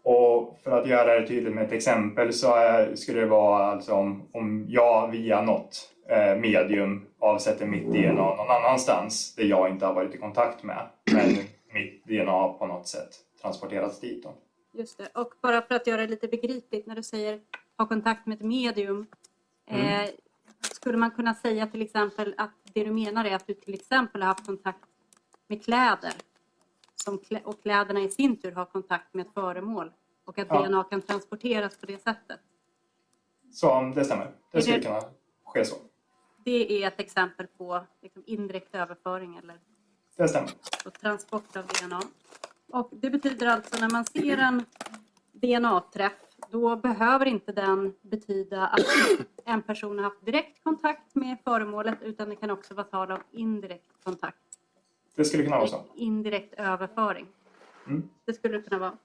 Och 0.03 0.59
för 0.63 0.81
att 0.81 0.87
göra 0.87 1.19
det 1.19 1.27
tydligt 1.27 1.53
med 1.53 1.65
ett 1.65 1.71
exempel 1.71 2.33
så 2.33 2.55
skulle 2.95 3.19
det 3.19 3.25
vara 3.25 3.65
alltså 3.65 3.93
om, 3.93 4.29
om 4.33 4.65
jag 4.69 5.11
via 5.11 5.41
något 5.41 5.89
eh, 6.09 6.35
medium 6.35 7.05
avsätter 7.19 7.65
mitt 7.65 7.85
DNA 7.85 8.11
någon 8.11 8.49
annanstans 8.49 9.35
där 9.35 9.43
jag 9.43 9.69
inte 9.69 9.85
har 9.85 9.93
varit 9.93 10.15
i 10.15 10.17
kontakt 10.17 10.63
med 10.63 10.87
men 11.11 11.37
mitt 11.73 12.05
DNA 12.05 12.47
på 12.47 12.67
något 12.67 12.87
sätt 12.87 13.09
transporterats 13.41 13.99
dit. 13.99 14.23
Då. 14.23 14.33
Just 14.73 14.97
det. 14.97 15.07
Och 15.13 15.33
bara 15.41 15.61
för 15.61 15.75
att 15.75 15.87
göra 15.87 16.01
det 16.01 16.07
lite 16.07 16.27
begripligt, 16.27 16.87
när 16.87 16.95
du 16.95 17.03
säger 17.03 17.39
ha 17.77 17.87
kontakt 17.87 18.25
med 18.25 18.35
ett 18.35 18.45
medium. 18.45 19.07
Eh, 19.67 20.09
skulle 20.61 20.97
man 20.97 21.11
kunna 21.11 21.35
säga 21.35 21.67
till 21.67 21.81
exempel 21.81 22.35
att 22.37 22.51
det 22.73 22.83
du 22.83 22.91
menar 22.91 23.25
är 23.25 23.35
att 23.35 23.47
du 23.47 23.53
till 23.53 23.73
exempel 23.73 24.21
har 24.21 24.27
haft 24.27 24.45
kontakt 24.45 24.83
med 25.47 25.63
kläder. 25.63 26.13
Som 26.95 27.19
och 27.43 27.61
kläderna 27.61 27.99
i 27.99 28.09
sin 28.09 28.37
tur 28.41 28.51
har 28.51 28.65
kontakt 28.65 29.13
med 29.13 29.25
ett 29.27 29.33
föremål. 29.33 29.91
Och 30.25 30.39
att 30.39 30.47
Ja. 30.49 30.61
DNA 30.67 30.83
kan 30.83 31.01
transporteras 31.01 31.77
på 31.77 31.85
det 31.85 32.03
sättet. 32.03 32.39
Så 33.53 33.91
det 33.95 34.05
stämmer. 34.05 34.25
Är 34.25 34.31
Det 34.51 34.61
skulle 34.61 34.77
det- 34.77 34.83
kunna 34.83 35.01
ske 35.45 35.65
så. 35.65 35.75
Det 36.45 36.83
är 36.83 36.87
ett 36.87 36.99
exempel 36.99 37.47
på 37.47 37.85
liksom, 38.01 38.23
indirekt 38.25 38.75
överföring 38.75 39.37
eller 39.37 39.59
Det 40.15 40.27
stämmer. 40.27 40.51
och 40.85 40.93
transport 40.93 41.55
av 41.55 41.63
DNA. 41.67 42.01
Och 42.67 42.89
det 42.91 43.09
betyder 43.09 43.47
alltså 43.47 43.79
när 43.79 43.89
man 43.89 44.05
ser 44.05 44.37
en 44.37 44.65
DNA-träff 45.31 46.13
då 46.49 46.75
behöver 46.75 47.25
inte 47.25 47.51
den 47.51 47.93
betyda 48.01 48.67
att 48.67 48.85
en 49.45 49.61
person 49.61 49.97
har 49.97 50.03
haft 50.03 50.25
direkt 50.25 50.63
kontakt 50.63 51.15
med 51.15 51.37
föremålet 51.43 51.97
utan 52.01 52.29
det 52.29 52.35
kan 52.35 52.49
också 52.49 52.73
vara 52.73 52.85
tal 52.85 53.11
om 53.11 53.19
indirekt 53.31 54.03
kontakt. 54.03 54.37
Det 55.15 55.25
skulle 55.25 55.43
kunna 55.43 55.57
vara 55.57 55.67
så. 55.67 55.85
Indirekt 55.95 56.53
överföring. 56.53 57.27
Mm. 57.87 58.09
Det 58.25 58.33
skulle 58.33 58.57
det 58.57 58.63
kunna 58.63 58.79
vara. 58.79 58.97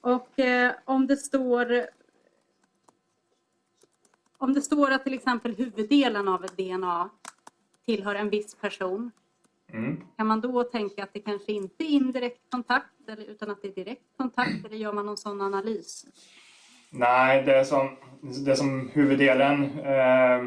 Och 0.00 0.38
eh, 0.38 0.72
om 0.84 1.06
det 1.06 1.16
står 1.16 1.86
om 4.38 4.52
det 4.52 4.62
står 4.62 4.90
att 4.90 5.04
till 5.04 5.14
exempel 5.14 5.54
huvuddelen 5.54 6.28
av 6.28 6.44
ett 6.44 6.56
DNA 6.56 7.10
tillhör 7.84 8.14
en 8.14 8.30
viss 8.30 8.54
person 8.54 9.10
Mm. 9.72 10.00
kan 10.16 10.26
man 10.26 10.40
då 10.40 10.62
tänka 10.62 11.02
att 11.02 11.12
det 11.12 11.20
kanske 11.20 11.52
inte 11.52 11.84
är 11.84 11.88
indirekt 11.88 12.50
kontakt 12.50 13.08
eller, 13.08 13.24
utan 13.24 13.50
att 13.50 13.62
det 13.62 13.68
är 13.68 13.84
direkt 13.84 14.16
kontakt 14.16 14.64
eller 14.66 14.76
gör 14.76 14.92
man 14.92 15.06
någon 15.06 15.16
sån 15.16 15.40
analys? 15.40 16.06
Nej, 16.90 17.42
det 17.42 17.64
som, 17.64 17.96
det 18.44 18.56
som 18.56 18.90
huvuddelen 18.92 19.78
eh, 19.78 20.44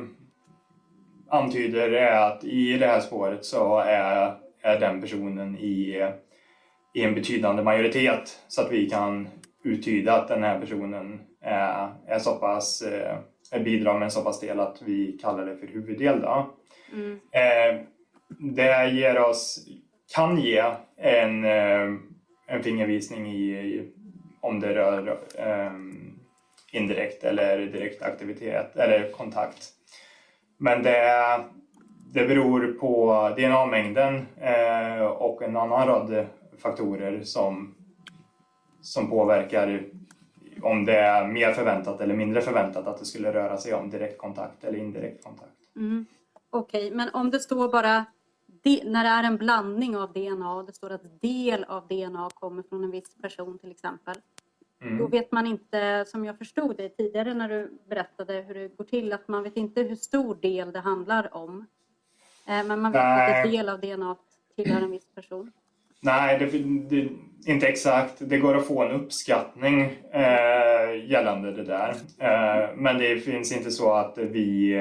antyder 1.30 1.92
är 1.92 2.32
att 2.32 2.44
i 2.44 2.78
det 2.78 2.88
här 2.88 3.00
spåret 3.00 3.46
så 3.46 3.80
är, 3.80 4.36
är 4.62 4.80
den 4.80 5.02
personen 5.02 5.58
i, 5.58 6.10
i 6.94 7.02
en 7.02 7.16
betydande 7.16 7.64
majoritet 7.64 8.40
så 8.48 8.62
att 8.62 8.72
vi 8.72 8.90
kan 8.90 9.30
uttyda 9.64 10.14
att 10.14 10.28
den 10.28 10.44
här 10.44 10.60
personen 10.60 11.22
är, 11.42 11.94
är 12.08 12.20
så 12.20 12.36
pass, 12.36 12.82
eh, 12.82 13.64
bidrar 13.64 13.94
med 13.94 14.06
en 14.06 14.12
så 14.12 14.22
pass 14.22 14.40
del 14.40 14.60
att 14.60 14.82
vi 14.82 15.18
kallar 15.22 15.46
det 15.46 15.58
för 15.58 15.68
huvuddel. 15.68 16.22
Då. 16.22 16.54
Mm. 16.94 17.20
Eh, 17.32 17.82
det 18.40 18.90
ger 18.90 19.20
oss, 19.20 19.68
kan 20.16 20.38
ge 20.38 20.64
en, 20.98 21.46
eh, 21.46 21.94
en 22.48 22.64
fingervisning 22.64 23.32
i, 23.32 23.52
i 23.52 23.92
om 24.42 24.60
det 24.60 24.76
rör 24.76 25.20
um, 25.68 26.20
indirekt 26.72 27.24
eller 27.24 27.58
direkt 27.58 28.02
aktivitet 28.02 28.76
eller 28.76 29.12
kontakt. 29.12 29.70
Men 30.58 30.84
det, 30.84 31.02
det 32.14 32.28
beror 32.28 32.74
på 32.80 33.14
DNA-mängden 33.38 34.26
eh, 34.42 35.06
och 35.06 35.42
en 35.42 35.58
annan 35.58 35.88
rad 35.88 36.26
faktorer 36.58 37.24
som, 37.24 37.76
som 38.82 39.10
påverkar 39.10 39.84
om 40.62 40.86
det 40.86 41.00
är 41.00 41.28
mer 41.28 41.54
förväntat 41.54 42.02
eller 42.02 42.16
mindre 42.16 42.42
förväntat 42.42 42.88
att 42.88 42.98
det 42.98 43.06
skulle 43.06 43.34
röra 43.34 43.58
sig 43.58 43.74
om 43.74 43.90
direktkontakt 43.90 44.64
eller 44.64 44.80
indirekt 44.80 45.24
kontakt. 45.24 45.76
Mm. 45.76 46.06
Okej, 46.50 46.92
men 46.92 47.10
om 47.14 47.32
det 47.32 47.40
står 47.40 47.70
bara 47.70 48.06
de, 48.66 48.82
när 48.86 49.04
det 49.04 49.10
är 49.10 49.24
en 49.24 49.38
blandning 49.38 49.98
av 49.98 50.14
DNA 50.14 50.64
det 50.64 50.74
står 50.74 50.92
att 50.92 51.22
del 51.22 51.64
av 51.64 51.88
DNA 51.88 52.30
kommer 52.34 52.64
från 52.64 52.84
en 52.84 52.92
viss 52.92 53.16
person 53.22 53.60
till 53.60 53.72
exempel. 53.72 54.16
Mm. 54.82 54.98
Då 54.98 55.08
vet 55.08 55.32
man 55.32 55.48
inte, 55.48 56.06
som 56.08 56.26
jag 56.26 56.38
förstod 56.38 56.78
det 56.78 56.90
tidigare 56.90 57.34
när 57.34 57.50
du 57.50 57.78
berättade 57.90 58.34
hur 58.34 58.54
det 58.54 58.78
går 58.78 58.84
till, 58.84 59.14
att 59.14 59.28
man 59.28 59.44
vet 59.44 59.58
inte 59.58 59.82
hur 59.82 59.96
stor 59.96 60.36
del 60.36 60.72
det 60.72 60.80
handlar 60.80 61.36
om. 61.36 61.66
Eh, 62.48 62.66
Men 62.66 62.82
man 62.82 62.92
vet 62.92 63.04
Nej. 63.04 63.40
att 63.40 63.46
en 63.46 63.52
del 63.52 63.70
av 63.70 63.80
DNA 63.80 64.16
tillhör 64.56 64.82
en 64.82 64.92
viss 64.92 65.08
person. 65.16 65.52
Nej, 66.02 66.40
det, 66.40 66.46
det, 66.90 67.10
inte 67.52 67.68
exakt. 67.68 68.30
Det 68.30 68.38
går 68.38 68.56
att 68.56 68.68
få 68.68 68.84
en 68.84 68.92
uppskattning 68.92 69.82
eh, 70.12 71.10
gällande 71.10 71.52
det 71.52 71.64
där. 71.64 71.90
Eh, 72.20 72.76
men 72.76 72.98
det 72.98 73.20
finns 73.20 73.58
inte 73.58 73.72
så 73.72 73.94
att 73.94 74.18
vi 74.18 74.74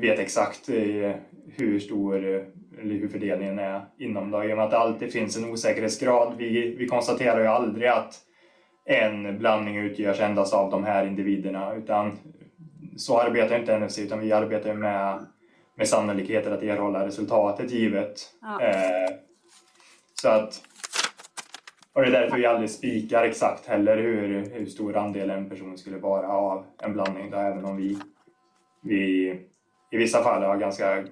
vet 0.00 0.18
exakt 0.18 0.68
eh, 0.68 1.12
hur 1.56 1.78
stor 1.80 2.34
eh, 2.34 2.42
eller 2.80 2.94
hur 2.94 3.08
fördelningen 3.08 3.58
är 3.58 3.84
inom 3.98 4.30
det. 4.30 4.48
I 4.48 4.52
och 4.52 4.56
med 4.56 4.64
att 4.64 4.70
det 4.70 4.78
alltid 4.78 5.12
finns 5.12 5.36
en 5.36 5.50
osäkerhetsgrad. 5.50 6.34
Vi, 6.38 6.76
vi 6.78 6.86
konstaterar 6.86 7.40
ju 7.40 7.46
aldrig 7.46 7.88
att 7.88 8.14
en 8.84 9.38
blandning 9.38 9.76
utgörs 9.76 10.20
endast 10.20 10.54
av 10.54 10.70
de 10.70 10.84
här 10.84 11.06
individerna 11.06 11.74
utan 11.74 12.18
så 12.96 13.18
arbetar 13.18 13.58
inte 13.58 13.78
NFC 13.78 13.98
utan 13.98 14.20
vi 14.20 14.32
arbetar 14.32 14.74
med, 14.74 15.26
med 15.76 15.88
sannolikheter 15.88 16.50
att 16.50 16.62
erhålla 16.62 17.06
resultatet 17.06 17.70
givet. 17.70 18.20
Ja. 18.40 18.62
Eh, 18.62 19.14
så 20.22 20.28
att 20.28 20.62
och 21.98 22.04
det 22.04 22.08
är 22.08 22.20
därför 22.20 22.36
vi 22.36 22.46
aldrig 22.46 22.70
spikar 22.70 23.24
exakt 23.24 23.66
heller 23.66 23.96
hur, 23.96 24.50
hur 24.50 24.66
stor 24.66 24.96
andel 24.96 25.30
en 25.30 25.48
person 25.48 25.78
skulle 25.78 25.98
vara 25.98 26.28
av 26.28 26.64
en 26.82 26.92
blandning. 26.92 27.30
Då, 27.30 27.36
även 27.36 27.64
om 27.64 27.76
vi, 27.76 27.98
vi 28.80 29.28
i 29.90 29.96
vissa 29.96 30.22
fall 30.22 30.42
har 30.42 30.56
ganska 30.56 31.04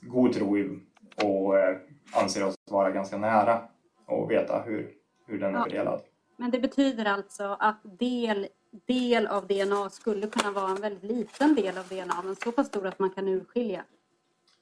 god 0.00 0.32
tro 0.32 0.78
och 1.24 1.58
eh, 1.58 1.76
anser 2.14 2.44
oss 2.46 2.54
vara 2.70 2.90
ganska 2.90 3.16
nära 3.18 3.68
och 4.06 4.30
veta 4.30 4.62
hur, 4.62 4.90
hur 5.26 5.38
den 5.40 5.54
är 5.54 5.58
Ja. 5.58 5.64
fördelad. 5.64 6.00
Men 6.36 6.50
det 6.50 6.58
betyder 6.58 7.04
alltså 7.04 7.56
att 7.60 7.80
del, 7.82 8.48
del 8.86 9.26
av 9.26 9.46
DNA 9.46 9.90
skulle 9.90 10.26
kunna 10.26 10.52
vara 10.52 10.70
en 10.70 10.80
väldigt 10.80 11.02
liten 11.16 11.54
del 11.54 11.78
av 11.78 11.84
DNA, 11.88 12.22
men 12.24 12.36
så 12.36 12.52
pass 12.52 12.66
stor 12.66 12.86
att 12.86 12.98
man 12.98 13.10
kan 13.10 13.28
urskilja. 13.28 13.84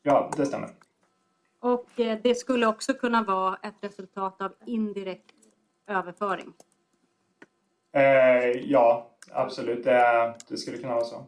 Ja, 0.03 0.31
det 0.37 0.47
stämmer. 0.47 0.71
Och 1.61 2.01
eh, 2.01 2.19
det 2.23 2.35
skulle 2.35 2.67
också 2.67 2.95
kunna 2.95 3.23
vara 3.23 3.59
ett 3.63 3.75
resultat 3.81 4.41
av 4.43 4.53
indirekt 4.67 5.35
överföring. 5.87 6.53
Eh, 7.93 8.51
ja, 8.71 9.11
absolut. 9.33 9.85
Det, 9.85 10.35
det 10.49 10.57
skulle 10.57 10.79
kunna 10.79 10.95
vara 10.95 11.05
så. 11.05 11.25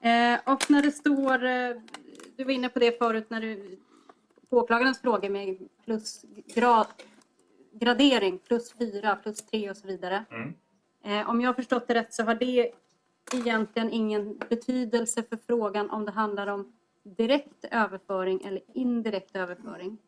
Eh, 0.00 0.52
och 0.52 0.70
när 0.70 0.82
det 0.82 0.90
står, 0.90 1.44
eh, 1.44 1.70
du 2.36 2.44
var 2.44 2.52
inne 2.52 2.68
på 2.68 2.78
det 2.78 2.98
förut 2.98 3.26
när 3.28 3.40
du, 3.40 3.78
på 4.50 4.56
åklagarens 4.56 5.00
frågor 5.00 5.28
med 5.28 5.58
plusgrad, 5.84 6.86
gradering, 7.72 8.38
plus 8.38 8.74
fyra, 8.78 9.16
plus 9.22 9.46
tre 9.46 9.70
och 9.70 9.76
så 9.76 9.86
vidare. 9.86 10.24
Mm. 10.30 10.54
Eh, 11.04 11.30
om 11.30 11.40
jag 11.40 11.48
har 11.48 11.54
förstått 11.54 11.88
det 11.88 11.94
rätt 11.94 12.14
så 12.14 12.22
har 12.22 12.34
det 12.34 12.70
egentligen 13.34 13.90
ingen 13.90 14.38
betydelse 14.48 15.22
för 15.22 15.38
frågan 15.46 15.90
om 15.90 16.04
det 16.04 16.10
handlar 16.10 16.46
om 16.46 16.72
direkt 17.02 17.64
överföring 17.70 18.40
eller 18.44 18.60
indirekt 18.74 19.36
överföring. 19.36 19.98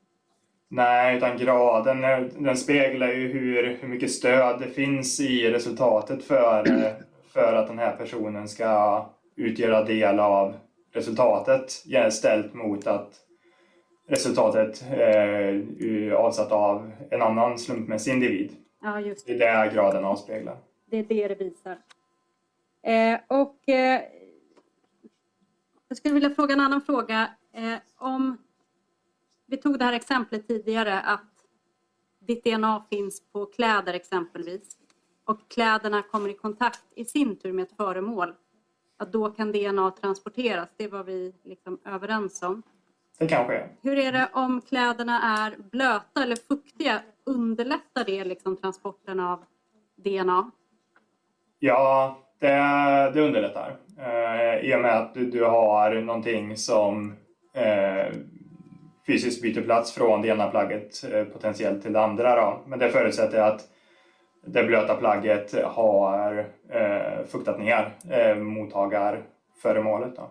Nej, 0.68 1.16
utan 1.16 1.38
graden 1.38 2.04
eh, 2.04 2.20
den 2.38 2.56
speglar 2.56 3.08
ju 3.08 3.28
hur, 3.28 3.78
hur 3.80 3.88
mycket 3.88 4.10
stöd 4.10 4.60
det 4.60 4.66
finns 4.66 5.20
i 5.20 5.50
resultatet 5.50 6.24
för, 6.24 6.70
eh, 6.70 6.92
för 7.32 7.54
att 7.54 7.66
den 7.66 7.78
här 7.78 7.96
personen 7.96 8.48
ska 8.48 9.06
utgöra 9.40 9.84
del 9.84 10.20
av 10.20 10.54
resultatet 10.92 11.70
ställt 12.12 12.54
mot 12.54 12.86
att 12.86 13.20
resultatet 14.08 14.84
eh, 14.90 16.14
avsatt 16.14 16.52
av 16.52 16.90
en 17.10 17.22
annan 17.22 17.58
slumpmässig 17.58 18.12
individ. 18.12 18.52
Ja, 18.82 19.00
just 19.00 19.26
Det 19.26 19.34
det. 19.34 19.44
är 19.44 19.66
det 19.66 19.74
graden 19.74 20.04
avspeglar. 20.04 20.56
Det 20.86 20.96
är 20.96 21.04
det 21.04 21.28
det 21.28 21.34
visar. 21.34 21.78
Eh, 22.82 23.20
och 23.28 23.68
eh, 23.68 24.02
jag 25.88 25.96
skulle 25.96 26.14
vilja 26.14 26.30
fråga 26.30 26.54
en 26.54 26.60
annan 26.60 26.82
fråga. 26.82 27.30
Eh, 27.54 27.74
om 27.96 28.36
vi 29.46 29.56
tog 29.56 29.78
det 29.78 29.84
här 29.84 29.92
exemplet 29.92 30.48
tidigare 30.48 31.00
att 31.00 31.30
ditt 32.20 32.44
DNA 32.44 32.84
finns 32.90 33.22
på 33.32 33.46
kläder 33.46 33.94
exempelvis 33.94 34.76
och 35.24 35.50
kläderna 35.50 36.02
kommer 36.02 36.28
i 36.28 36.34
kontakt 36.34 36.84
i 36.94 37.04
sin 37.04 37.36
tur 37.38 37.52
med 37.52 37.62
ett 37.62 37.76
föremål. 37.76 38.34
Att 39.00 39.12
då 39.12 39.30
kan 39.30 39.52
DNA 39.52 39.90
transporteras. 39.90 40.68
Det 40.76 40.88
var 40.88 41.04
vi 41.04 41.32
liksom 41.44 41.78
överens 41.84 42.42
om. 42.42 42.62
Det 43.18 43.26
kan 43.26 43.46
ske. 43.46 43.62
Hur 43.82 43.98
är 43.98 44.12
det 44.12 44.28
om 44.32 44.60
kläderna 44.60 45.22
är 45.22 45.56
blöta 45.70 46.22
eller 46.22 46.36
fuktiga? 46.36 47.00
Underlättar 47.26 48.04
det 48.04 48.24
liksom 48.24 48.56
transporten 48.56 49.20
av 49.20 49.44
DNA? 49.96 50.50
Ja, 51.58 52.18
det, 52.38 52.46
det 53.14 53.20
underlättar. 53.20 53.76
Eh, 53.98 54.70
I 54.70 54.74
och 54.74 54.80
med 54.80 54.96
att 54.96 55.14
du, 55.14 55.30
du 55.30 55.44
har 55.44 55.94
någonting 55.94 56.56
som 56.56 57.14
eh, 57.54 58.14
fysiskt 59.06 59.42
byter 59.42 59.62
plats 59.62 59.92
från 59.92 60.22
det 60.22 60.28
ena 60.28 60.50
plagget 60.50 61.04
eh, 61.12 61.24
potentiellt 61.24 61.82
till 61.82 61.92
det 61.92 62.00
andra. 62.00 62.36
Då. 62.36 62.60
Men 62.66 62.78
det 62.78 62.90
förutsätter 62.90 63.40
att 63.40 63.68
det 64.44 64.64
blöta 64.64 64.96
plagget 64.96 65.64
har 65.64 66.46
eh, 66.68 67.56
ner 67.58 67.96
eh, 68.10 68.36
mottagarföremålet. 68.36 70.16
Då. 70.16 70.30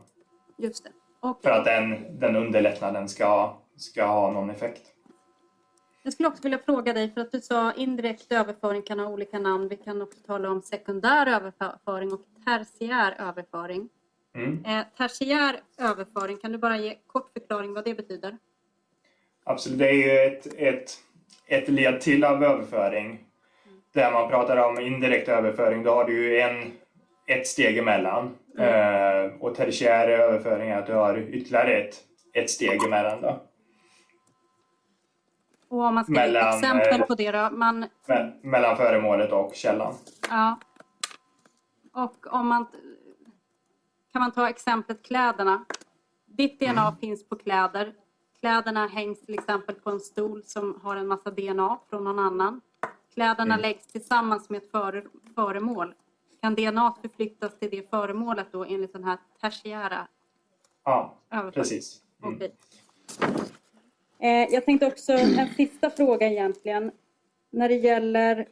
Just 0.58 0.84
det. 0.84 0.89
Och 1.19 1.39
För 1.43 1.50
att 1.50 1.65
den, 1.65 2.19
den 2.19 2.36
underlättnaden 2.36 3.10
ska, 3.10 3.58
ska 3.78 4.06
ha 4.06 4.32
någon 4.32 4.50
effekt. 4.50 4.82
jag 6.04 6.13
skulle 6.13 6.30
också 6.30 6.43
vilja 6.43 6.60
fråga 6.60 6.93
dig, 6.93 7.13
för 7.13 7.22
att 7.22 7.32
du 7.32 7.41
sa 7.41 7.74
indirekt 7.74 8.32
överföring 8.32 8.82
kan 8.82 9.00
ha 9.00 9.08
olika 9.08 9.39
namn. 9.39 9.67
Vi 9.67 9.76
kan 9.76 10.02
också 10.02 10.19
tala 10.19 10.50
om 10.50 10.62
sekundär 10.62 11.28
överföring 11.28 12.13
och 12.13 12.22
tertiär 12.45 13.15
överföring. 13.19 13.89
Mm. 14.36 14.65
Eh, 14.65 14.86
tertiär 14.98 15.60
överföring, 15.78 16.38
kan 16.38 16.52
du 16.52 16.58
bara 16.58 16.78
ge 16.78 16.98
kort 17.08 17.34
förklaring 17.34 17.74
vad 17.74 17.86
det 17.86 17.93
betyder? 17.93 18.38
Absolut, 19.43 19.80
det 19.80 19.89
är 19.89 19.93
ju 19.93 20.34
ett, 20.34 20.48
ett, 20.58 20.91
ett 21.48 21.69
led 21.69 22.02
till 22.02 22.24
av 22.24 22.43
överföring. 22.43 23.29
Där 23.99 24.12
man 24.12 24.29
pratar 24.29 24.57
om 24.57 24.79
indirekt 24.79 25.29
överföring, 25.29 25.83
då 25.83 25.91
har 25.91 26.05
du 26.05 26.13
ju 26.13 26.39
en, 26.39 26.71
ett 27.25 27.47
steg 27.47 27.77
emellan. 27.77 28.35
Eh, 28.57 29.31
och 29.39 29.55
tertiär 29.55 30.07
överföring 30.07 30.69
är 30.69 30.77
att 30.77 30.88
du 30.88 30.93
har 30.93 31.17
ytterligare 31.17 31.73
ett, 31.73 31.95
ett 32.33 32.49
steg 32.49 32.83
emellan. 32.83 33.21
Då. 33.21 33.41
Och 35.69 35.81
om 35.81 35.95
man 35.95 36.03
ska 36.03 36.13
ge 36.13 36.19
Mellan, 36.19 36.57
exempel 36.57 37.01
eh, 37.01 37.07
på 37.07 37.15
det 37.15 37.31
då? 37.31 37.49
Man, 37.51 37.85
Me- 38.07 38.31
mellan 38.43 38.77
föremålet 38.77 39.31
och 39.31 39.55
källan. 39.55 39.93
ja. 40.29 40.59
Och 41.93 42.33
om 42.33 42.47
man... 42.47 42.65
Kan 44.12 44.21
man 44.21 44.31
ta 44.31 44.49
exemplet 44.49 45.05
kläderna? 45.05 45.65
Ditt 46.25 46.59
DNA 46.59 46.95
finns 47.01 47.29
på 47.29 47.35
kläder. 47.35 47.93
Kläderna 48.39 48.88
hängs 48.88 49.21
till 49.21 49.33
exempel 49.33 49.75
på 49.75 49.89
en 49.89 49.99
stol 49.99 50.43
som 50.43 50.79
har 50.83 50.95
en 50.95 51.07
massa 51.07 51.31
DNA 51.31 51.79
från 51.89 52.03
någon 52.03 52.19
annan. 52.19 52.62
Kläderna 53.13 53.54
Mm. 53.54 53.62
läggs 53.62 53.88
tillsammans 53.88 54.50
med 54.50 54.63
ett 54.63 54.72
före, 54.72 55.04
föremål. 55.36 55.93
Kan 56.41 56.56
DNA 56.56 56.95
förflyttas 57.02 57.60
till 57.60 57.69
det 57.69 57.89
föremålet 57.89 58.48
då 58.52 58.65
enligt 58.65 58.93
den 58.93 59.04
här 59.04 59.17
tertiära 59.41 60.08
Ja, 60.84 61.17
precis. 61.54 62.02
Mm. 62.24 62.36
Okej. 62.36 62.56
Eh, 64.19 64.54
jag 64.54 64.65
tänkte 64.65 64.88
också 64.88 65.12
en 65.12 65.54
sista 65.54 65.90
fråga 65.90 66.27
egentligen. 66.27 66.92
När 67.50 67.69
det 67.69 67.75
gäller... 67.75 68.48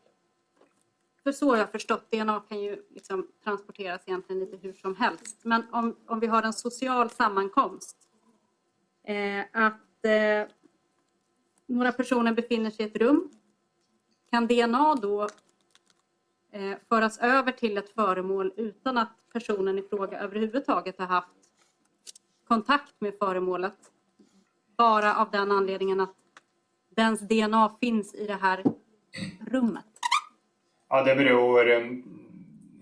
För 1.24 1.32
så 1.32 1.50
har 1.50 1.58
jag 1.58 1.72
förstått, 1.72 2.12
DNA 2.12 2.40
kan 2.50 2.60
ju 2.62 2.84
liksom 2.90 3.28
transporteras 3.44 4.02
egentligen 4.08 4.40
lite 4.40 4.58
hur 4.58 4.74
som 4.74 4.96
helst. 4.96 5.40
Men 5.44 5.64
om, 5.72 5.96
om 6.08 6.20
vi 6.20 6.28
har 6.28 6.44
en 6.44 6.54
social 6.54 7.10
sammankomst. 7.10 7.98
Eh, 9.04 9.40
att 9.54 10.06
eh, 10.06 10.52
några 11.66 11.92
personer 11.92 12.34
befinner 12.34 12.70
sig 12.72 12.86
i 12.86 12.90
ett 12.90 12.96
rum. 12.96 13.30
Kan 14.32 14.48
DNA 14.48 14.96
då 15.02 15.22
eh, 16.52 16.78
föras 16.90 17.18
över 17.18 17.52
till 17.52 17.78
ett 17.78 17.90
föremål 17.90 18.54
utan 18.56 18.98
att 18.98 19.12
personen 19.34 19.80
i 19.80 19.82
fråga 19.82 20.20
överhuvudtaget 20.20 21.00
har 21.00 21.06
haft 21.06 21.28
kontakt 22.48 22.94
med 23.00 23.14
föremålet? 23.20 23.78
Bara 24.78 25.16
av 25.16 25.32
den 25.32 25.52
anledningen 25.52 26.00
att 26.00 26.16
dens 26.96 27.20
DNA 27.20 27.72
finns 27.80 28.16
i 28.16 28.28
det 28.28 28.38
här 28.42 28.64
rummet. 29.52 29.86
Ja, 30.90 31.04
det 31.04 31.16
beror... 31.16 31.72
Eh, 31.72 31.84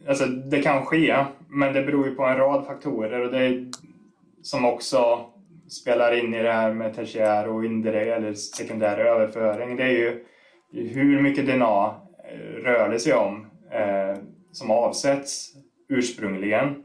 alltså, 0.08 0.26
det 0.26 0.62
kan 0.62 0.86
ske, 0.86 1.26
men 1.48 1.74
det 1.74 1.82
beror 1.84 2.08
ju 2.08 2.16
på 2.16 2.24
en 2.24 2.38
rad 2.38 2.66
faktorer 2.66 3.22
och 3.22 3.32
det 3.32 3.46
är, 3.46 3.72
som 4.42 4.66
också 4.66 5.30
spelar 5.68 6.20
in 6.20 6.34
i 6.34 6.44
det 6.44 6.52
här 6.52 6.74
med 6.74 6.96
tertiär 6.96 7.48
och 7.48 7.66
indirekt 7.66 8.08
eller 8.08 8.34
sekundär 8.34 8.98
överföring. 8.98 9.76
Det 9.76 9.84
är 9.84 9.92
ju 9.92 10.26
hur 10.76 11.22
mycket 11.22 11.46
DNA 11.46 11.96
rör 12.64 12.90
det 12.90 13.00
sig 13.00 13.14
om 13.14 13.46
eh, 13.72 14.18
som 14.52 14.72
avsätts 14.72 15.54
ursprungligen. 15.90 16.84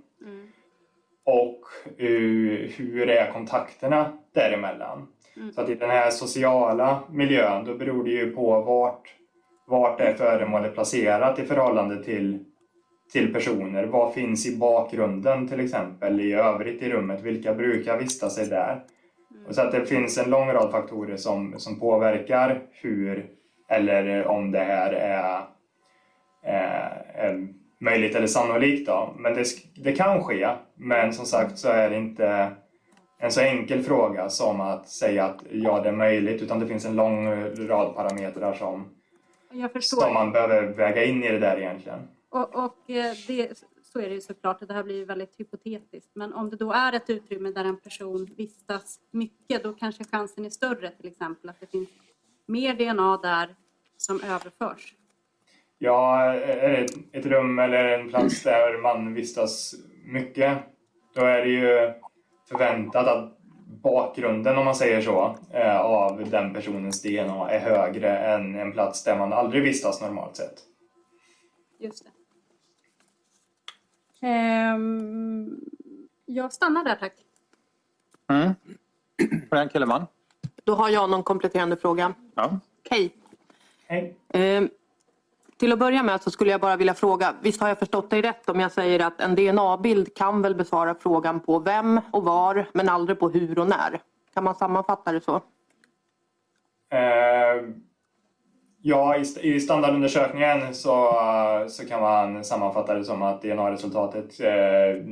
Och 1.24 1.60
uh, 2.00 2.70
hur 2.76 3.08
är 3.08 3.32
kontakterna 3.32 4.12
däremellan? 4.34 5.08
Så 5.54 5.60
att 5.60 5.68
i 5.68 5.74
den 5.74 5.90
här 5.90 6.10
sociala 6.10 7.02
miljön 7.10 7.64
då 7.64 7.74
beror 7.74 8.04
det 8.04 8.10
ju 8.10 8.30
på 8.30 8.60
vart, 8.60 9.14
vart 9.66 10.00
är 10.00 10.14
föremålet 10.14 10.74
placerat 10.74 11.38
i 11.38 11.44
förhållande 11.44 12.04
till, 12.04 12.44
till 13.12 13.32
personer. 13.32 13.84
Vad 13.84 14.14
finns 14.14 14.46
i 14.46 14.56
bakgrunden 14.56 15.48
till 15.48 15.60
exempel 15.60 16.20
i 16.20 16.32
övrigt 16.32 16.82
i 16.82 16.90
rummet? 16.90 17.22
Vilka 17.22 17.54
brukar 17.54 17.98
vistas 17.98 18.34
sig 18.34 18.46
där? 18.46 18.84
Och 19.48 19.54
så 19.54 19.60
att 19.60 19.72
det 19.72 19.86
finns 19.86 20.18
en 20.18 20.30
lång 20.30 20.48
rad 20.48 20.70
faktorer 20.70 21.16
som, 21.16 21.54
som 21.58 21.80
påverkar 21.80 22.62
hur 22.70 23.30
eller 23.70 24.26
om 24.26 24.50
det 24.50 24.58
här 24.58 24.92
är, 24.92 25.44
är, 26.42 27.06
är 27.14 27.48
möjligt 27.80 28.14
eller 28.14 28.26
sannolikt. 28.26 28.86
Då. 28.86 29.14
Men 29.18 29.34
det, 29.34 29.44
det 29.74 29.92
kan 29.92 30.24
ske, 30.24 30.48
men 30.74 31.12
som 31.12 31.26
sagt 31.26 31.58
så 31.58 31.68
är 31.68 31.90
det 31.90 31.96
inte 31.96 32.52
en 33.18 33.32
så 33.32 33.40
enkel 33.40 33.82
fråga 33.82 34.28
som 34.28 34.60
att 34.60 34.88
säga 34.88 35.24
att 35.24 35.42
ja, 35.50 35.80
det 35.80 35.88
är 35.88 35.92
möjligt, 35.92 36.42
utan 36.42 36.60
det 36.60 36.66
finns 36.66 36.84
en 36.84 36.96
lång 36.96 37.28
rad 37.68 37.94
parametrar 37.94 38.54
som, 38.54 38.88
som 39.80 40.14
man 40.14 40.32
behöver 40.32 40.62
väga 40.62 41.04
in 41.04 41.24
i 41.24 41.28
det 41.28 41.38
där 41.38 41.58
egentligen. 41.58 42.08
Och, 42.28 42.54
och 42.54 42.90
eh, 42.90 43.14
det, 43.26 43.58
så 43.92 44.00
är 44.00 44.08
det 44.08 44.14
ju 44.14 44.20
såklart, 44.20 44.62
och 44.62 44.68
det 44.68 44.74
här 44.74 44.82
blir 44.82 44.96
ju 44.96 45.04
väldigt 45.04 45.40
hypotetiskt. 45.40 46.10
Men 46.14 46.32
om 46.32 46.50
det 46.50 46.56
då 46.56 46.72
är 46.72 46.92
ett 46.92 47.10
utrymme 47.10 47.50
där 47.50 47.64
en 47.64 47.80
person 47.80 48.28
vistas 48.36 49.00
mycket, 49.10 49.62
då 49.62 49.72
kanske 49.72 50.04
chansen 50.04 50.44
är 50.44 50.50
större 50.50 50.90
till 50.90 51.08
exempel 51.08 51.50
att 51.50 51.60
det 51.60 51.66
finns 51.66 51.88
mer 52.50 52.74
DNA 52.74 53.16
där 53.16 53.54
som 53.96 54.20
överförs. 54.22 54.94
Ja, 55.78 56.22
är 56.32 56.68
det 56.70 56.86
ett- 57.18 57.26
rum 57.26 57.58
eller 57.58 57.84
en 57.98 58.08
plats 58.08 58.42
där 58.42 58.82
man 58.82 59.14
vistas 59.14 59.74
mycket, 60.04 60.58
då 61.14 61.20
är 61.20 61.38
det 61.44 61.50
ju 61.50 61.92
förväntat 62.48 63.06
att 63.06 63.38
bakgrunden, 63.82 64.58
om 64.58 64.64
man 64.64 64.74
säger 64.74 65.02
så, 65.02 65.36
eh, 65.52 65.80
av 65.80 66.30
den 66.30 66.54
personens 66.54 67.02
DNA 67.02 67.50
är 67.50 67.58
högre 67.60 68.18
än 68.18 68.54
en 68.54 68.72
plats 68.72 69.04
där 69.04 69.18
man 69.18 69.32
aldrig 69.32 69.62
vistas 69.62 70.00
normalt 70.00 70.36
sett. 70.36 70.54
Just 71.78 72.04
det. 72.04 72.10
Ehm, 74.26 75.60
jag 76.26 76.52
stannar 76.52 76.84
där 76.84 76.96
tack. 76.96 77.12
Mm. 78.30 78.50
Frank 79.48 79.72
Kellerman. 79.72 80.06
Då 80.64 80.74
har 80.74 80.88
jag 80.88 81.10
någon 81.10 81.22
kompletterande 81.22 81.76
fråga. 81.76 82.14
Ja. 82.40 82.58
Okej. 82.86 83.12
Hej. 83.88 84.16
Eh, 84.28 84.62
till 85.58 85.72
att 85.72 85.78
börja 85.78 86.02
med 86.02 86.22
så 86.22 86.30
skulle 86.30 86.50
jag 86.50 86.60
bara 86.60 86.76
vilja 86.76 86.94
fråga, 86.94 87.34
visst 87.42 87.60
har 87.60 87.68
jag 87.68 87.78
förstått 87.78 88.10
dig 88.10 88.22
rätt 88.22 88.48
om 88.48 88.60
jag 88.60 88.72
säger 88.72 89.06
att 89.06 89.20
en 89.20 89.34
DNA-bild 89.34 90.14
kan 90.16 90.42
väl 90.42 90.54
besvara 90.54 90.94
frågan 90.94 91.40
på 91.40 91.58
vem 91.58 92.00
och 92.12 92.24
var 92.24 92.66
men 92.72 92.88
aldrig 92.88 93.18
på 93.18 93.28
hur 93.28 93.58
och 93.58 93.68
när? 93.68 94.00
Kan 94.34 94.44
man 94.44 94.54
sammanfatta 94.54 95.12
det 95.12 95.20
så? 95.20 95.34
Eh, 96.92 97.62
ja, 98.82 99.16
i, 99.16 99.20
st- 99.20 99.40
i 99.48 99.60
standardundersökningen 99.60 100.74
så, 100.74 101.12
så 101.68 101.86
kan 101.88 102.00
man 102.00 102.44
sammanfatta 102.44 102.94
det 102.94 103.04
som 103.04 103.22
att 103.22 103.42
DNA-resultatet 103.42 104.40
eh, 104.40 105.04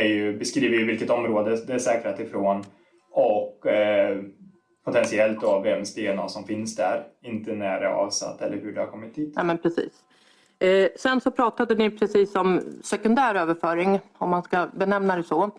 är 0.00 0.04
ju, 0.08 0.38
beskriver 0.38 0.76
ju 0.76 0.84
vilket 0.84 1.10
område 1.10 1.56
det 1.66 1.72
är 1.72 1.78
säkrat 1.78 2.20
ifrån 2.20 2.64
och 3.12 3.66
eh, 3.66 4.18
potentiellt 4.92 5.40
då 5.40 5.58
vems 5.58 5.94
DNA 5.94 6.28
som 6.28 6.44
finns 6.44 6.76
där, 6.76 7.04
inte 7.22 7.52
när 7.52 7.80
det 7.80 7.86
är 7.86 7.90
avsatt 7.90 8.42
eller 8.42 8.56
hur 8.56 8.72
det 8.72 8.80
har 8.80 8.86
kommit 8.86 9.14
dit. 9.14 9.32
Ja 9.36 9.42
men 9.42 9.58
precis. 9.58 9.92
Eh, 10.58 10.88
sen 10.96 11.20
så 11.20 11.30
pratade 11.30 11.74
ni 11.74 11.90
precis 11.90 12.34
om 12.34 12.60
sekundär 12.82 13.34
överföring, 13.34 14.00
om 14.18 14.30
man 14.30 14.42
ska 14.42 14.66
benämna 14.72 15.16
det 15.16 15.22
så. 15.22 15.50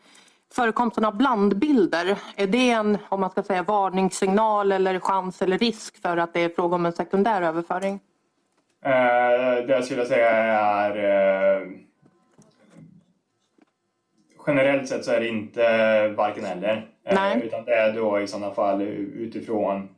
Förekomsten 0.53 1.05
av 1.05 1.17
blandbilder, 1.17 2.17
är 2.35 2.47
det 2.47 2.69
en 2.69 2.97
om 3.09 3.19
man 3.19 3.29
ska 3.29 3.43
säga 3.43 3.63
varningssignal 3.63 4.71
eller 4.71 4.99
chans 4.99 5.41
eller 5.41 5.57
risk 5.57 6.01
för 6.01 6.17
att 6.17 6.33
det 6.33 6.39
är 6.39 6.49
fråga 6.49 6.75
om 6.75 6.85
en 6.85 6.93
sekundär 6.93 7.41
överföring? 7.41 7.99
Eh, 8.85 9.65
det 9.65 9.73
jag 9.73 9.85
skulle 9.85 10.05
säga 10.05 10.29
är 10.29 10.95
eh, 11.61 11.67
generellt 14.47 14.87
sett 14.87 15.05
så 15.05 15.11
är 15.11 15.19
det 15.19 15.27
inte 15.27 16.07
varken 16.17 16.45
eller. 16.45 16.90
Eh, 17.03 17.15
Nej. 17.15 17.41
Utan 17.43 17.65
det 17.65 17.73
är 17.73 17.93
då 17.93 18.19
i 18.21 18.27
sådana 18.27 18.53
fall 18.53 18.81
utifrån 18.81 19.89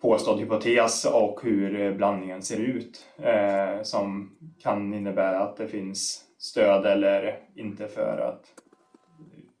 påstådd 0.00 0.40
hypotes 0.40 1.04
och 1.04 1.40
hur 1.42 1.80
eh, 1.80 1.92
blandningen 1.92 2.42
ser 2.42 2.60
ut 2.60 3.06
eh, 3.22 3.82
som 3.82 4.30
kan 4.62 4.94
innebära 4.94 5.40
att 5.40 5.56
det 5.56 5.68
finns 5.68 6.24
stöd 6.38 6.86
eller 6.86 7.38
inte 7.54 7.88
för 7.88 8.18
att 8.18 8.44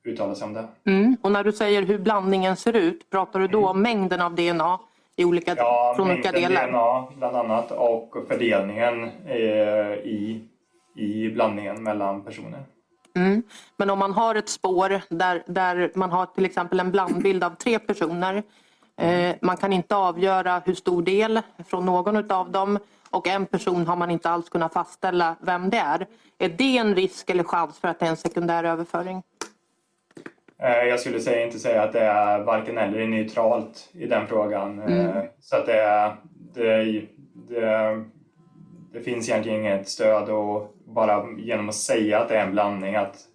uttala 0.04 0.34
sig 0.34 0.44
om 0.46 0.54
det. 0.54 0.64
Mm. 0.86 1.16
Och 1.22 1.32
när 1.32 1.44
du 1.44 1.52
säger 1.52 1.82
hur 1.82 1.98
blandningen 1.98 2.56
ser 2.56 2.76
ut, 2.76 3.10
pratar 3.10 3.40
du 3.40 3.48
då 3.48 3.68
om 3.68 3.82
mängden 3.82 4.20
av 4.20 4.34
DNA 4.34 4.80
i 5.16 5.24
olika, 5.24 5.54
Ja, 5.56 5.92
från 5.96 6.10
olika 6.10 6.32
mängden 6.32 6.50
delar? 6.50 6.68
DNA 6.68 7.06
bland 7.16 7.36
annat 7.36 7.70
och 7.70 8.16
fördelningen 8.28 9.04
i, 10.04 10.40
i 10.96 11.30
blandningen 11.30 11.82
mellan 11.82 12.24
personer. 12.24 12.60
Mm. 13.18 13.42
Men 13.76 13.90
om 13.90 13.98
man 13.98 14.12
har 14.12 14.34
ett 14.34 14.48
spår 14.48 15.00
där, 15.08 15.42
där 15.46 15.90
man 15.94 16.10
har 16.10 16.26
till 16.26 16.44
exempel 16.44 16.80
en 16.80 16.90
blandbild 16.90 17.44
av 17.44 17.50
tre 17.50 17.78
personer. 17.78 18.42
Eh, 19.00 19.34
man 19.42 19.56
kan 19.56 19.72
inte 19.72 19.96
avgöra 19.96 20.62
hur 20.64 20.74
stor 20.74 21.02
del 21.02 21.40
från 21.68 21.86
någon 21.86 22.30
av 22.32 22.50
dem 22.50 22.78
och 23.10 23.28
en 23.28 23.46
person 23.46 23.86
har 23.86 23.96
man 23.96 24.10
inte 24.10 24.30
alls 24.30 24.48
kunnat 24.48 24.72
fastställa 24.72 25.36
vem 25.40 25.70
det 25.70 25.76
är. 25.78 26.06
Är 26.38 26.48
det 26.48 26.78
en 26.78 26.94
risk 26.94 27.30
eller 27.30 27.44
chans 27.44 27.78
för 27.78 27.88
att 27.88 27.98
det 28.00 28.06
är 28.06 28.10
en 28.10 28.16
sekundär 28.16 28.64
överföring? 28.64 29.22
Eh, 30.62 30.88
Jag 30.88 31.00
skulle 31.00 31.20
säga, 31.20 31.46
inte 31.46 31.58
säga 31.58 31.82
att 31.82 31.92
det 31.92 32.00
är 32.00 32.38
varken 32.40 32.78
eller 32.78 32.98
är 32.98 33.06
neutralt 33.08 33.88
i 33.92 34.06
den 34.06 34.26
frågan. 34.26 34.82
Eh, 34.82 35.22
Så 35.40 35.56
att 35.56 35.66
det, 35.66 36.12
det, 36.54 37.02
det, 37.48 38.04
det 38.92 39.00
finns 39.00 39.28
egentligen 39.28 39.60
inget 39.60 39.88
stöd 39.88 40.28
och 40.28 40.74
bara 40.88 41.30
genom 41.38 41.68
att 41.68 41.74
säga 41.74 42.18
att 42.18 42.28
det 42.28 42.36
är 42.36 42.46
en 42.46 42.52
blandning 42.52 42.94
att 42.94 43.28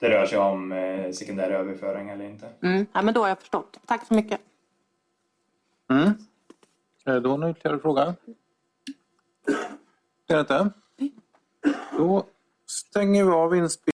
det 0.00 0.10
rör 0.10 0.26
sig 0.26 0.38
om 0.38 0.72
eh, 0.72 1.10
sekundär 1.10 1.50
överföring 1.50 2.08
eller 2.08 2.24
inte. 2.24 2.48
Mm. 2.62 2.86
Ja, 2.92 3.02
men 3.02 3.14
då 3.14 3.20
har 3.20 3.28
jag 3.28 3.38
förstått. 3.38 3.80
Tack 3.86 4.06
så 4.06 4.14
mycket. 4.14 4.40
Mm. 5.90 6.12
Är 7.04 7.12
det 7.12 7.20
då 7.20 7.36
någon 7.36 7.50
ytterligare 7.50 7.78
fråga? 7.78 8.14
Det 10.26 10.34
är 10.34 10.36
det 10.36 10.40
inte? 10.40 10.70
Då 11.96 12.26
stänger 12.66 13.24
vi 13.24 13.30
av 13.30 13.56
inspelningen. 13.56 13.97